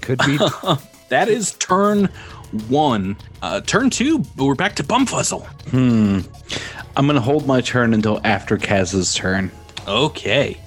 [0.00, 0.38] Could be.
[1.10, 2.06] That is turn
[2.68, 3.16] one.
[3.42, 5.46] Uh, turn two, we're back to Bumfuzzle.
[5.70, 6.20] Hmm.
[6.96, 9.50] I'm gonna hold my turn until after Kaz's turn.
[9.86, 10.58] Okay.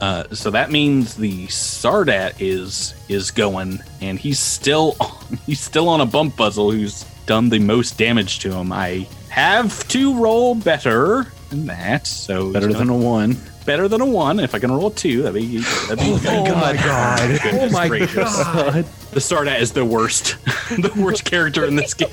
[0.00, 4.96] Uh, so that means the Sardat is is going, and he's still
[5.46, 6.72] he's still on a Bumfuzzle.
[6.72, 8.72] Who's done the most damage to him?
[8.72, 12.06] I have to roll better than that.
[12.06, 13.36] So Better than a one.
[13.64, 14.40] better than a one.
[14.40, 17.40] If I can roll a two, that'd be that'd be Oh my god.
[17.44, 18.84] Oh my god.
[19.12, 20.36] The Sardat is the worst,
[20.70, 22.10] the worst character in this game.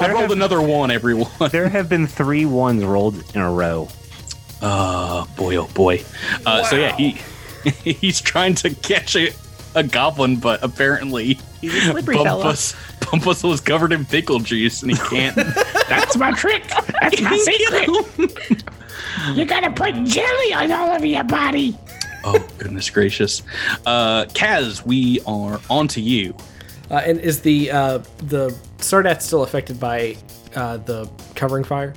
[0.00, 1.30] I rolled another one, everyone.
[1.50, 3.88] there have been three ones rolled in a row.
[4.62, 6.02] Oh boy, oh boy.
[6.46, 7.18] Uh, So yeah, he
[7.92, 9.30] he's trying to catch a,
[9.74, 11.38] a goblin, but apparently
[11.70, 12.42] He's a slippery fella.
[12.44, 15.36] Bumpus Bumpus was covered in pickle juice, and he can't.
[15.88, 16.64] That's my trick.
[17.00, 18.64] That's my secret.
[19.34, 21.76] You gotta put jelly on all of your body.
[22.24, 23.42] oh goodness gracious,
[23.86, 26.34] uh, Kaz, we are on to you.
[26.90, 30.16] Uh, and is the uh, the Sardat still affected by
[30.54, 31.94] uh, the covering fire?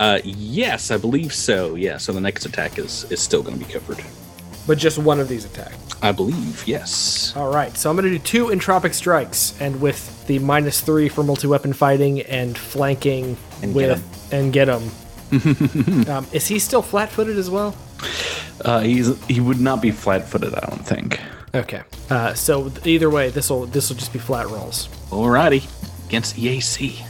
[0.00, 1.74] Uh, yes, I believe so.
[1.74, 3.98] Yeah, so the next attack is is still going to be covered.
[4.68, 5.76] But just one of these attacks.
[6.00, 7.34] I believe yes.
[7.34, 11.08] All right, so I'm going to do two entropic strikes, and with the minus three
[11.08, 14.90] for multi weapon fighting and flanking And get with and get him.
[16.08, 17.74] um, is he still flat footed as well?
[18.64, 20.54] Uh, he's he would not be flat-footed.
[20.54, 21.20] I don't think.
[21.54, 21.82] Okay.
[22.10, 24.88] Uh, so either way, this will this will just be flat rolls.
[25.10, 25.66] Alrighty,
[26.06, 27.04] against EAC.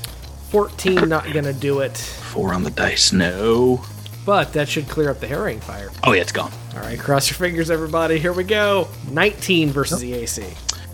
[0.51, 1.97] 14 not gonna do it.
[1.97, 3.13] Four on the dice.
[3.13, 3.85] No.
[4.29, 5.89] But that should clear up the harrowing fire.
[6.05, 6.53] Oh yeah, it's gone.
[6.75, 8.19] All right, cross your fingers, everybody.
[8.19, 8.87] Here we go.
[9.11, 10.45] 19 versus the AC.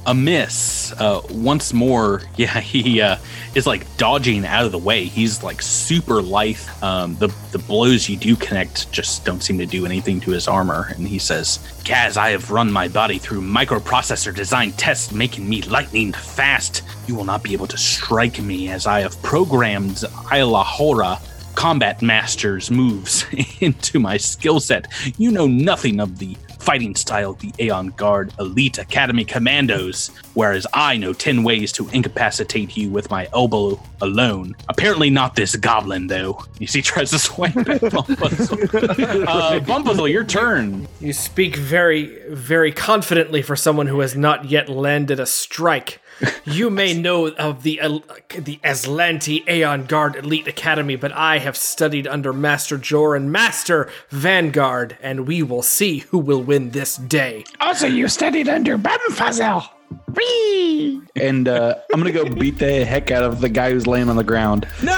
[0.07, 3.17] a miss uh, once more yeah he uh,
[3.57, 8.09] is like dodging out of the way he's like super lithe um, the, the blows
[8.09, 11.59] you do connect just don't seem to do anything to his armor and he says
[11.85, 17.15] kaz i have run my body through microprocessor design tests making me lightning fast you
[17.17, 21.19] will not be able to strike me as i have programmed Ilahora
[21.55, 23.25] combat master's moves
[23.61, 24.87] into my skill set
[25.19, 30.67] you know nothing of the fighting style of the Aeon Guard Elite Academy Commandos, whereas
[30.73, 34.57] I know 10 ways to incapacitate you with my elbow alone.
[34.71, 36.43] Apparently not this goblin, though.
[36.59, 37.83] You see, tries to swipe at
[39.29, 40.89] uh, your turn.
[41.01, 46.01] You speak very, very confidently for someone who has not yet landed a strike.
[46.45, 48.05] You may know of the El-
[48.39, 53.91] the Aslanti Aeon Guard Elite Academy, but I have studied under Master Jor and Master
[54.11, 57.45] Vanguard, and we will see who will win this day.
[57.61, 59.69] Also, you studied under Bumfuzzle.
[60.15, 61.01] Whee!
[61.17, 64.17] And uh, I'm gonna go beat the heck out of the guy who's laying on
[64.17, 64.67] the ground.
[64.83, 64.91] No!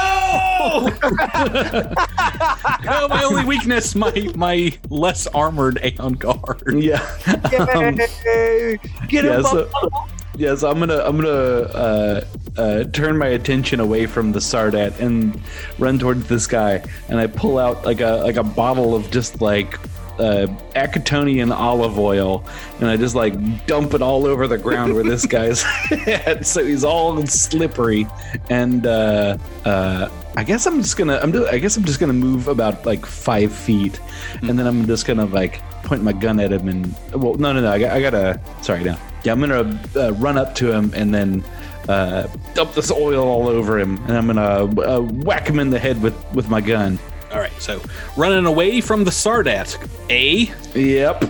[2.85, 6.62] no, my only weakness, my my less armored Aeon Guard.
[6.75, 7.05] Yeah.
[7.77, 9.71] Um, Get yeah, him so,
[10.37, 12.24] yeah, so I'm gonna I'm gonna uh,
[12.57, 15.41] uh, turn my attention away from the Sardat and
[15.78, 19.41] run towards this guy, and I pull out like a like a bottle of just
[19.41, 19.78] like
[20.18, 22.45] uh, acetonian olive oil,
[22.80, 25.64] and I just like dump it all over the ground where this guy's
[26.07, 28.07] at, so he's all slippery,
[28.51, 32.12] and uh, uh, I guess I'm just gonna I'm do, I guess I'm just gonna
[32.12, 34.01] move about like five feet,
[34.43, 37.61] and then I'm just gonna like point my gun at him and well no no
[37.61, 38.97] no I, I gotta sorry no
[39.27, 41.45] yeah I'm gonna uh, run up to him and then
[41.89, 45.79] uh, dump this oil all over him and I'm gonna uh, whack him in the
[45.79, 46.99] head with with my gun.
[47.33, 47.83] All right, so
[48.16, 49.77] running away from the Sardat.
[50.11, 50.49] A.
[50.79, 51.24] Yep.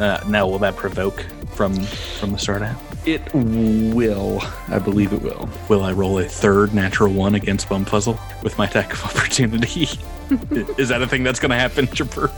[0.00, 1.22] Uh, now, will that provoke
[1.54, 2.76] from from the Sardat?
[3.04, 4.40] It will.
[4.68, 5.48] I believe it will.
[5.68, 9.88] Will I roll a third natural one against Bumfuzzle with my attack of opportunity?
[10.78, 12.32] Is that a thing that's going to happen, Jabber?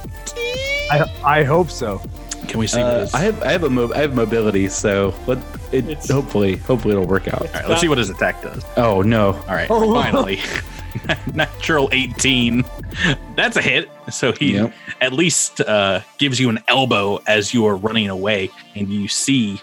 [0.91, 2.03] I, I hope so.
[2.49, 4.69] Can we see what Uh, his- I have I have a mo- I have mobility,
[4.69, 5.39] so let
[5.73, 7.43] it It's- hopefully hopefully it'll work out.
[7.43, 8.65] All right, let's see what his attack does.
[8.77, 9.33] Oh no!
[9.49, 10.41] All right, finally.
[11.35, 12.65] Natural 18.
[13.37, 13.91] That's a hit.
[14.11, 14.73] So he Yep.
[15.03, 18.51] at least uh, gives you an elbow as you are running away.
[18.75, 19.61] And you see,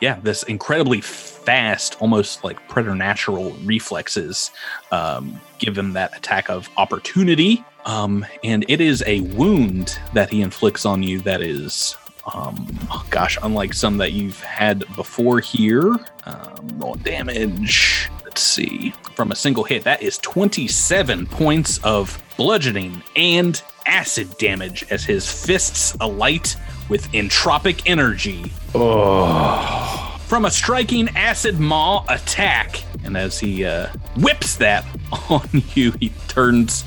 [0.00, 4.52] yeah, this incredibly fast, almost like preternatural reflexes
[4.92, 7.64] um, give him that attack of opportunity.
[7.84, 11.96] Um, and it is a wound that he inflicts on you that is.
[12.34, 18.10] Um, oh gosh, unlike some that you've had before here, um, damage.
[18.24, 18.92] Let's see.
[19.14, 25.30] From a single hit, that is 27 points of bludgeoning and acid damage as his
[25.30, 26.56] fists alight
[26.88, 28.52] with entropic energy.
[28.74, 32.82] Oh, From a striking acid maw attack.
[33.04, 34.84] And as he uh, whips that
[35.30, 36.84] on you, he turns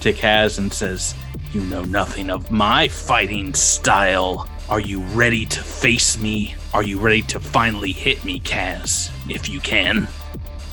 [0.00, 1.14] to Kaz and says,
[1.52, 4.48] You know nothing of my fighting style.
[4.68, 6.54] Are you ready to face me?
[6.74, 9.10] Are you ready to finally hit me, Kaz?
[9.30, 10.08] If you can.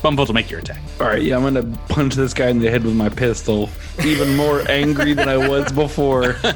[0.02, 0.80] Bumble to make your attack.
[1.00, 1.22] all right.
[1.22, 3.70] Yeah, I'm gonna punch this guy in the head with my pistol,
[4.04, 6.36] even more angry than I was before.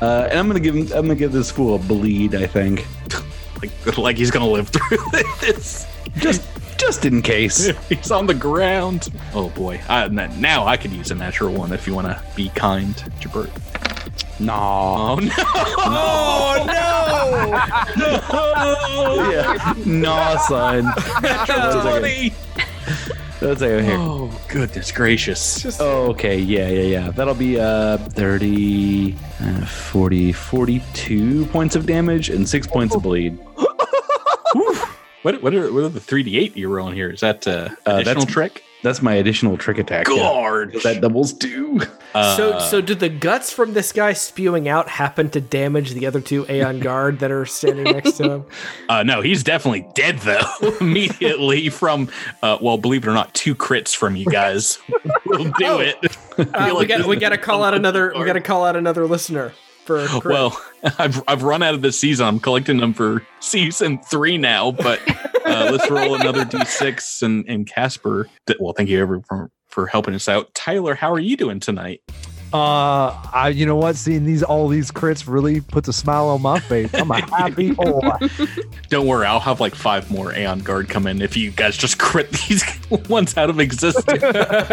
[0.00, 0.82] Uh, and I'm gonna give him.
[0.94, 2.32] I'm gonna give this fool a bleed.
[2.36, 2.86] I think,
[3.60, 4.96] Like, like he's gonna live through
[5.40, 5.88] this.
[6.18, 6.46] just
[6.78, 7.72] just in case.
[7.88, 9.08] He's on the ground.
[9.34, 9.80] Oh boy.
[9.88, 12.94] I, n- now I could use a natural one if you want to be kind,
[13.20, 13.50] Jabert.
[14.40, 15.16] Nah.
[15.16, 16.78] Oh no!
[18.30, 19.74] Oh Yeah.
[19.84, 20.84] Nah, son.
[21.22, 22.32] Natural One 20.
[23.40, 23.96] Let's say here.
[23.98, 25.80] Oh goodness gracious.
[25.80, 26.38] Oh, okay.
[26.38, 27.10] Yeah, yeah, yeah.
[27.10, 33.38] That'll be uh 30, uh, 40, 42 points of damage and six points of bleed.
[35.22, 37.10] What what are what are the three d eight you're rolling here?
[37.10, 37.50] Is that uh,
[37.86, 38.62] Uh, additional that's- trick?
[38.82, 40.06] That's my additional trick attack.
[40.08, 40.16] yeah.
[40.16, 40.76] Guard.
[40.84, 41.80] That doubles two.
[42.14, 46.06] Uh, so, so did the guts from this guy spewing out happen to damage the
[46.06, 48.44] other two Aeon Guard that are standing next to him?
[48.88, 50.40] Uh, no, he's definitely dead though.
[50.80, 52.08] Immediately from,
[52.42, 54.78] uh, well, believe it or not, two crits from you guys
[55.26, 55.78] We'll do Oh.
[55.80, 55.96] it.
[56.38, 58.76] Uh, we like got we got to call out another we got to call out
[58.76, 59.52] another listener
[59.84, 60.24] for a crit.
[60.24, 60.62] Well,
[60.98, 62.26] I've I've run out of this season.
[62.26, 64.70] I'm collecting them for season three now.
[64.70, 65.00] But
[65.48, 68.28] uh, let's roll another d6 and and Casper.
[68.60, 70.54] Well, thank you everyone for for helping us out.
[70.54, 72.02] Tyler, how are you doing tonight?
[72.52, 73.96] Uh, I you know what?
[73.96, 76.92] Seeing these all these crits really puts a smile on my face.
[76.94, 78.00] I'm a happy boy.
[78.88, 81.98] Don't worry, I'll have like five more Aeon Guard come in if you guys just
[81.98, 82.64] crit these
[83.08, 84.32] ones out of existence before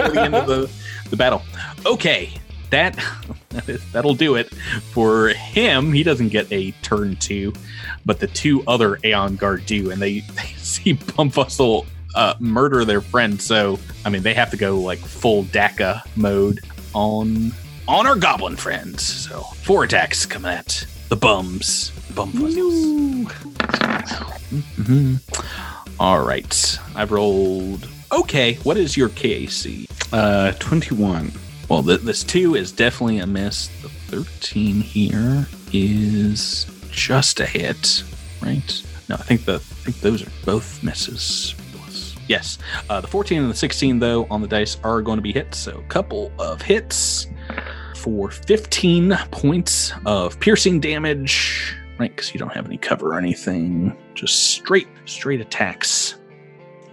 [0.09, 0.71] the end of the,
[1.09, 1.41] the battle.
[1.85, 2.31] Okay,
[2.75, 2.97] that
[3.93, 4.53] that'll do it
[4.91, 5.93] for him.
[5.93, 7.53] He doesn't get a turn two,
[8.05, 13.01] but the two other Aeon Guard do, and they, they see Bumfuzzle uh, murder their
[13.01, 13.41] friend.
[13.41, 16.59] So I mean, they have to go like full DACA mode
[16.93, 17.51] on
[17.87, 19.03] on our goblin friends.
[19.03, 23.25] So four attacks come at the bums, Bumfuzzles.
[24.51, 25.19] Mhm.
[25.99, 27.87] All right, I've rolled.
[28.11, 29.87] Okay, what is your KAC?
[30.11, 31.31] Uh, 21.
[31.69, 33.67] Well, th- this two is definitely a miss.
[33.81, 38.03] The 13 here is just a hit,
[38.41, 38.83] right?
[39.09, 41.55] No, I think the I think those are both misses.
[42.27, 42.57] Yes,
[42.89, 45.59] uh, the 14 and the 16 though on the dice are going to be hits.
[45.59, 47.27] So, couple of hits
[47.95, 52.15] for 15 points of piercing damage, right?
[52.15, 53.95] Because you don't have any cover or anything.
[54.15, 56.15] Just straight, straight attacks.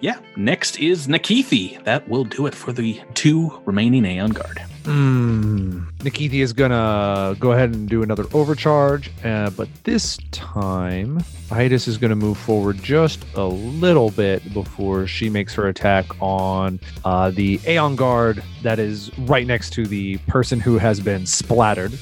[0.02, 0.18] Yeah.
[0.34, 1.82] Next is Nakithi.
[1.84, 4.58] That will do it for the two remaining Aeon Guard.
[4.84, 5.84] Hmm.
[6.00, 11.22] Nikithi is gonna go ahead and do another overcharge, uh, but this time
[11.52, 16.80] Itis is gonna move forward just a little bit before she makes her attack on
[17.04, 21.96] uh, the Aeon Guard that is right next to the person who has been splattered,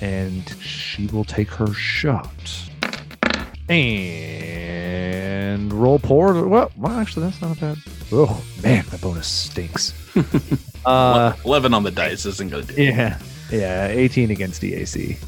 [0.00, 2.26] and she will take her shot.
[3.68, 5.11] And
[5.72, 6.46] roll poor.
[6.46, 7.78] Well, well, actually, that's not bad.
[8.10, 9.94] Oh man, my bonus stinks.
[10.86, 12.94] uh, 11 on the dice isn't going to do it.
[12.94, 13.18] yeah,
[13.50, 15.18] yeah, 18 against DAC.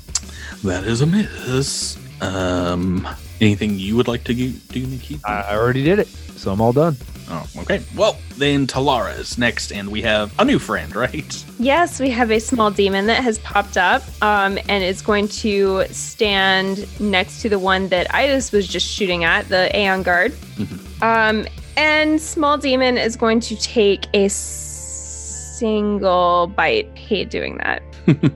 [0.62, 1.98] That is a miss.
[2.20, 3.06] Um,
[3.40, 5.20] anything you would like to do, Nakithi?
[5.24, 6.96] I already did it, so I'm all done.
[7.28, 7.82] Oh, okay.
[7.96, 11.44] Well, then Talara is next, and we have a new friend, right?
[11.58, 15.84] Yes, we have a small demon that has popped up um, and is going to
[15.90, 20.34] stand next to the one that Itis was just shooting at, the Aeon Guard.
[21.02, 21.46] Um,
[21.76, 26.96] and small demon is going to take a single bite.
[26.96, 27.82] Hate doing that.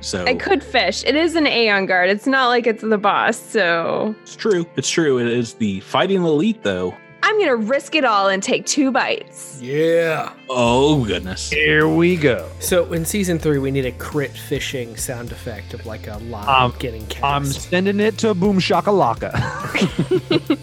[0.00, 1.04] So I could fish.
[1.04, 2.10] It is an Aeon Guard.
[2.10, 4.66] It's not like it's the boss, so it's true.
[4.76, 5.18] It's true.
[5.18, 6.94] It is the fighting elite, though.
[7.28, 9.60] I'm gonna risk it all and take two bites.
[9.60, 10.32] Yeah.
[10.48, 11.50] Oh goodness.
[11.50, 12.48] Here we go.
[12.60, 16.48] So in season three, we need a crit fishing sound effect of like a line
[16.48, 17.24] Um, getting cast.
[17.24, 19.34] I'm sending it to Boom Shakalaka.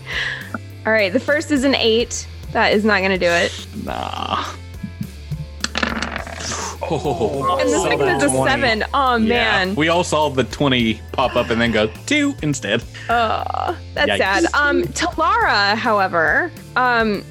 [0.85, 2.25] All right, the first is an eight.
[2.53, 3.67] That is not gonna do it.
[3.83, 4.45] Nah.
[6.89, 8.83] Oh, And the second is a seven.
[8.93, 9.75] Oh man.
[9.75, 12.83] We all saw the 20 pop up and then go two instead.
[13.09, 14.17] Oh, that's Yikes.
[14.17, 14.45] sad.
[14.53, 17.23] Um, Talara, however, um,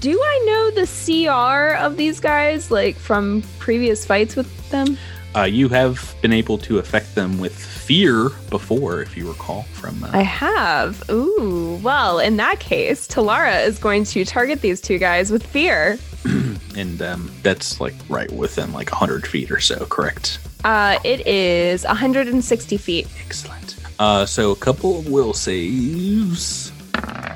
[0.00, 4.98] do I know the CR of these guys, like from previous fights with them?
[5.36, 10.02] Uh, you have been able to affect them with fear before, if you recall from.
[10.02, 11.08] Uh, I have.
[11.10, 15.98] Ooh, well, in that case, Talara is going to target these two guys with fear.
[16.76, 20.38] and um, that's like right within like 100 feet or so, correct?
[20.64, 23.06] Uh, it is 160 feet.
[23.24, 23.76] Excellent.
[23.98, 26.72] Uh, so a couple of will saves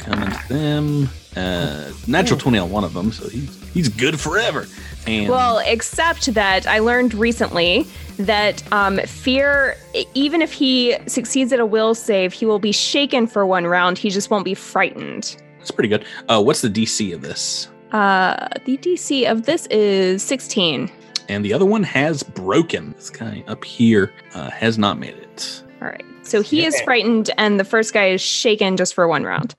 [0.00, 1.08] coming to them.
[1.36, 4.66] Uh, natural 20 on one of them, so he's he's good forever.
[5.06, 7.86] And Well, except that I learned recently
[8.18, 9.76] that um, fear,
[10.14, 13.98] even if he succeeds at a will save, he will be shaken for one round.
[13.98, 15.36] He just won't be frightened.
[15.58, 16.04] that's pretty good.
[16.28, 17.68] Uh, what's the DC of this?
[17.92, 20.90] Uh, the DC of this is 16.
[21.28, 22.92] And the other one has broken.
[22.92, 25.62] This guy up here uh, has not made it.
[25.80, 26.04] All right.
[26.22, 29.54] So he is frightened, and the first guy is shaken just for one round.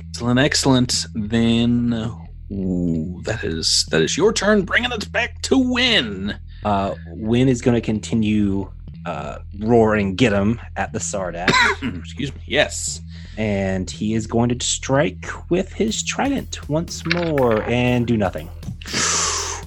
[0.00, 1.06] Excellent, excellent.
[1.14, 6.38] Then uh, ooh, that is that is your turn, bringing us back to win.
[6.64, 8.70] Uh, Win is going to continue
[9.04, 11.50] uh, roaring "Get him!" at the Sardat,
[11.98, 12.40] Excuse me.
[12.46, 13.00] Yes.
[13.38, 18.48] and he is going to strike with his trident once more and do nothing.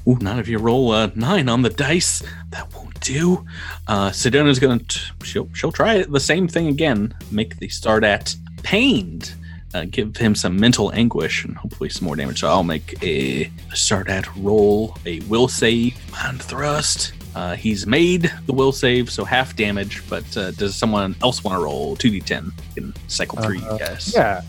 [0.07, 2.23] Ooh, not if you roll a nine on the dice.
[2.49, 3.45] That won't do.
[3.87, 4.79] Uh, Sedona's gonna
[5.23, 7.13] she'll she'll try the same thing again.
[7.31, 9.33] Make the Sardat pained.
[9.73, 12.39] Uh, give him some mental anguish and hopefully some more damage.
[12.39, 17.13] So I'll make a Sardat roll a will save mind thrust.
[17.35, 20.01] Uh, he's made the will save, so half damage.
[20.09, 22.51] But uh, does someone else want to roll two d10?
[22.77, 24.13] in cycle through, you guys.
[24.13, 24.41] yeah.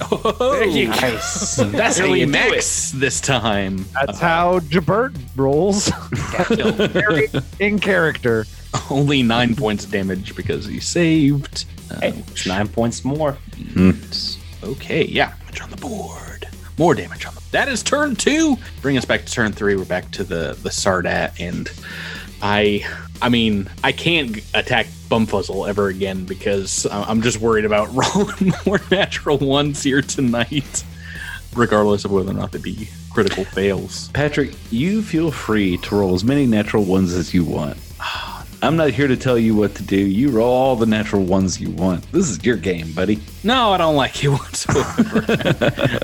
[0.00, 0.92] Oh, you go.
[0.92, 1.56] nice.
[1.56, 3.84] That's how Nearly you do max this time.
[3.94, 5.90] That's how Jabert rolls.
[7.60, 8.46] In character.
[8.90, 11.64] Only nine points of damage because he saved.
[11.90, 13.36] Uh, Hey, it's nine points more.
[14.62, 16.48] Okay, yeah, damage on the board.
[16.78, 17.40] More damage on the.
[17.52, 18.56] That is turn two.
[18.82, 19.76] Bring us back to turn three.
[19.76, 21.70] We're back to the the Sardat, and
[22.42, 22.84] I,
[23.22, 28.52] I mean, I can't attack Bumfuzzle ever again because I- I'm just worried about rolling
[28.66, 30.84] more natural ones here tonight,
[31.54, 34.08] regardless of whether or not they be critical fails.
[34.12, 37.78] Patrick, you feel free to roll as many natural ones as you want.
[38.66, 39.96] I'm not here to tell you what to do.
[39.96, 42.02] You roll all the natural ones you want.
[42.10, 43.20] This is your game, buddy.
[43.44, 45.24] No, I don't like you whatsoever.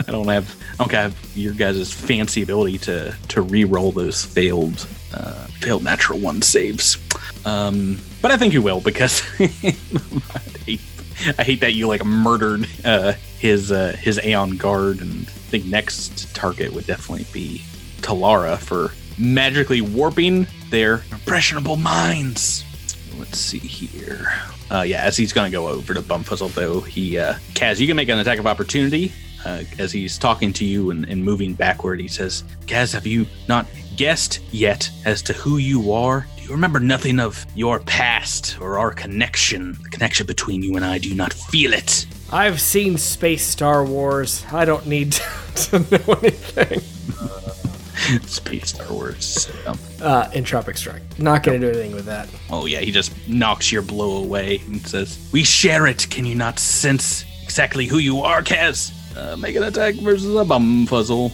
[0.06, 4.86] I don't have I don't have your guys' fancy ability to to re-roll those failed
[5.12, 6.98] uh, failed natural one saves.
[7.44, 9.46] Um, but I think you will because I,
[10.64, 10.80] hate,
[11.36, 15.64] I hate that you like murdered uh, his uh, his Aeon guard, and I think
[15.64, 17.62] next target would definitely be
[18.02, 22.64] Talara for magically warping their impressionable minds.
[23.18, 24.32] Let's see here.
[24.70, 27.86] Uh, yeah, as he's going to go over to Bumfuzzle, though, he, uh, Kaz, you
[27.86, 29.12] can make an attack of opportunity.
[29.44, 33.26] Uh, as he's talking to you and, and moving backward, he says, Kaz, have you
[33.48, 33.66] not
[33.96, 36.26] guessed yet as to who you are?
[36.36, 39.74] Do you remember nothing of your past or our connection?
[39.82, 42.06] The connection between you and I, do you not feel it?
[42.32, 44.42] I've seen Space Star Wars.
[44.50, 45.12] I don't need
[45.54, 46.80] to know anything.
[48.26, 49.51] Space Star Wars.
[49.66, 51.03] Um, Uh, Entropic Strike.
[51.18, 52.28] Not going to do anything with that.
[52.51, 56.07] Oh yeah, he just knocks your blow away and says, "We share it.
[56.11, 58.93] Can you not sense exactly who you are, Kaz?
[59.16, 61.32] Uh, make an attack versus a Bumfuzzle.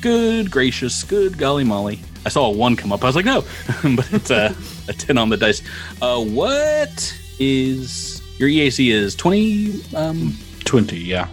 [0.00, 2.00] Good gracious, good golly molly.
[2.26, 3.02] I saw a one come up.
[3.04, 3.42] I was like, no,
[3.96, 4.54] but it's a,
[4.88, 5.62] a ten on the dice.
[6.00, 8.90] Uh, what is your EAC?
[8.90, 9.82] Is twenty?
[9.94, 11.28] Um, 20, yeah.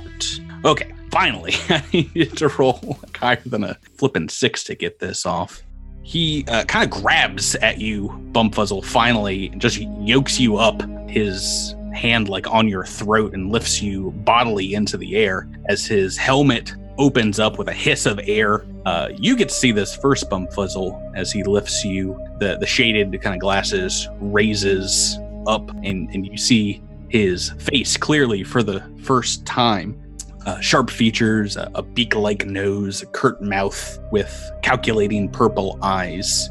[0.66, 5.62] Okay, finally, I needed to roll higher than a flipping six to get this off.
[6.04, 11.76] He uh, kind of grabs at you, Bumfuzzle, finally, and just yokes you up, his
[11.94, 16.74] hand like on your throat, and lifts you bodily into the air as his helmet
[16.98, 18.66] opens up with a hiss of air.
[18.86, 22.18] Uh, you get to see this first Bumfuzzle as he lifts you.
[22.40, 28.44] The, the shaded kind of glasses raises up, and, and you see his face clearly
[28.44, 30.01] for the first time
[30.46, 36.50] uh, sharp features, a, a beak like nose, a curt mouth with calculating purple eyes.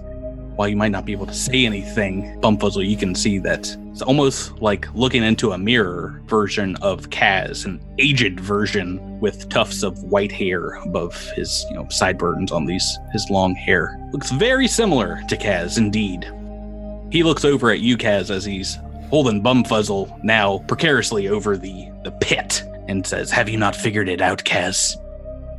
[0.57, 4.03] While you might not be able to say anything, Bumfuzzle, you can see that it's
[4.03, 10.03] almost like looking into a mirror version of Kaz, an aged version with tufts of
[10.05, 13.99] white hair above his, you know, sideburns on these his long hair.
[14.13, 16.31] Looks very similar to Kaz indeed.
[17.11, 18.79] He looks over at you, Kaz, as he's
[19.09, 24.21] holding Bumfuzzle now precariously over the, the pit and says, Have you not figured it
[24.21, 24.97] out, Kaz?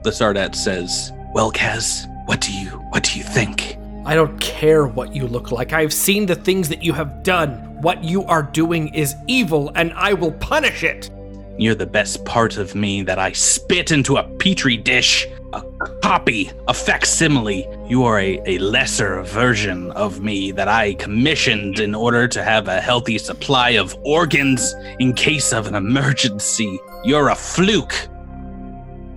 [0.03, 3.77] The Sardat says, Well, Kaz, what do you what do you think?
[4.05, 5.73] I don't care what you look like.
[5.73, 7.81] I've seen the things that you have done.
[7.81, 11.09] What you are doing is evil, and I will punish it.
[11.57, 15.27] You're the best part of me that I spit into a petri dish.
[15.53, 15.61] A
[16.01, 17.67] copy, a facsimile.
[17.87, 22.69] You are a, a lesser version of me that I commissioned in order to have
[22.69, 26.79] a healthy supply of organs in case of an emergency.
[27.03, 28.07] You're a fluke.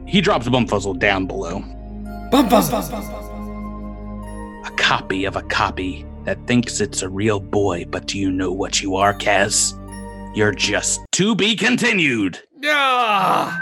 [0.06, 1.60] He drops Bumfuzzle down below.
[2.30, 2.82] Bum, bum, bum,
[4.64, 8.50] A copy of a copy that thinks it's a real boy, but do you know
[8.52, 9.74] what you are, Kaz?
[10.36, 12.40] You're just to be continued.
[12.66, 13.60] Ah!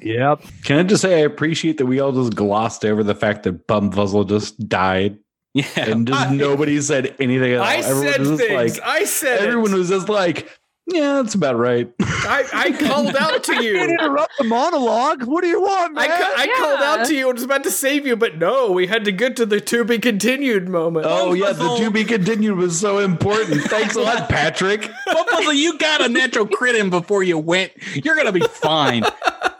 [0.00, 0.42] Yep.
[0.64, 3.66] Can I just say I appreciate that we all just glossed over the fact that
[3.66, 5.18] Bumfuzzle just died
[5.54, 5.64] Yeah.
[5.76, 7.64] and just nobody said anything at all.
[7.66, 8.78] I Everyone said was things.
[8.78, 9.76] like I said everyone it.
[9.76, 10.48] was just like,
[10.90, 11.90] yeah, that's about right.
[12.00, 13.78] I, I called out to you.
[13.82, 15.24] Interrupt the monologue.
[15.24, 16.18] What do you want, I, man?
[16.18, 18.86] ca- I called out to you and was about to save you, but no, we
[18.86, 21.06] had to get to the to be continued moment.
[21.08, 23.62] Oh yeah, the to be continued was so important.
[23.64, 24.82] Thanks a lot, Patrick.
[25.08, 27.72] Bumfuzzle, you got a natural crit in before you went.
[27.94, 29.04] You're gonna be fine.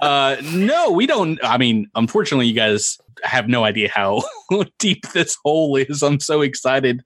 [0.01, 1.39] Uh, no, we don't.
[1.45, 4.23] I mean, unfortunately, you guys have no idea how
[4.79, 6.03] deep this hole is.
[6.03, 7.03] I'm so excited.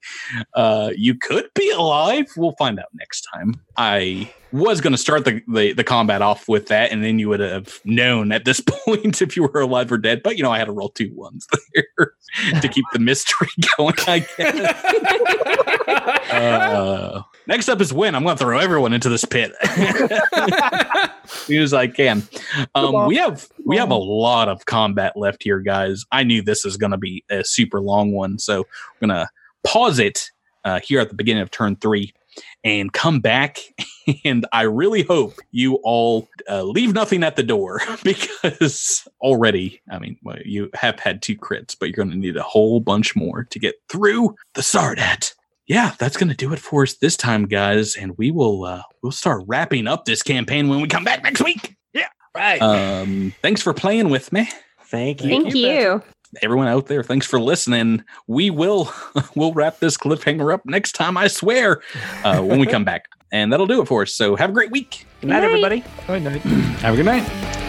[0.54, 2.26] Uh, you could be alive.
[2.36, 3.54] We'll find out next time.
[3.76, 7.28] I was going to start the, the the combat off with that, and then you
[7.28, 10.22] would have known at this point if you were alive or dead.
[10.22, 12.12] But you know, I had to roll two ones there
[12.60, 13.94] to keep the mystery going.
[14.06, 14.84] I guess.
[16.32, 18.14] Uh, next up is Win.
[18.14, 19.52] I'm going to throw everyone into this pit
[21.50, 22.22] as I can.
[22.74, 26.04] Um, we have we have a lot of combat left here, guys.
[26.12, 29.28] I knew this is going to be a super long one, so we're going to
[29.64, 30.30] pause it
[30.64, 32.14] uh, here at the beginning of turn three
[32.64, 33.58] and come back.
[34.24, 40.00] And I really hope you all uh, leave nothing at the door because already, I
[40.00, 43.14] mean, well, you have had two crits, but you're going to need a whole bunch
[43.14, 45.34] more to get through the Sardat
[45.66, 47.96] yeah, that's gonna do it for us this time, guys.
[47.96, 51.42] And we will uh we'll start wrapping up this campaign when we come back next
[51.42, 51.76] week.
[51.92, 52.08] Yeah.
[52.34, 52.60] right.
[52.60, 54.48] Um thanks for playing with me.
[54.84, 55.30] Thank you.
[55.30, 56.02] Thank you.
[56.40, 58.04] Everyone out there, thanks for listening.
[58.26, 58.90] We will
[59.34, 61.82] we'll wrap this cliffhanger up next time, I swear.
[62.24, 63.08] Uh when we come back.
[63.32, 64.14] And that'll do it for us.
[64.14, 65.06] So have a great week.
[65.20, 65.44] Good night, Night.
[65.46, 65.84] everybody.
[66.06, 66.40] Good night.
[66.82, 67.61] Have a good night.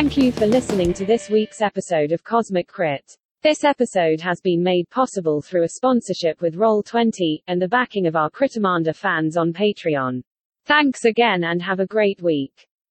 [0.00, 3.18] Thank you for listening to this week's episode of Cosmic Crit.
[3.42, 8.16] This episode has been made possible through a sponsorship with Roll20 and the backing of
[8.16, 10.22] our Crittermander fans on Patreon.
[10.64, 12.66] Thanks again and have a great week.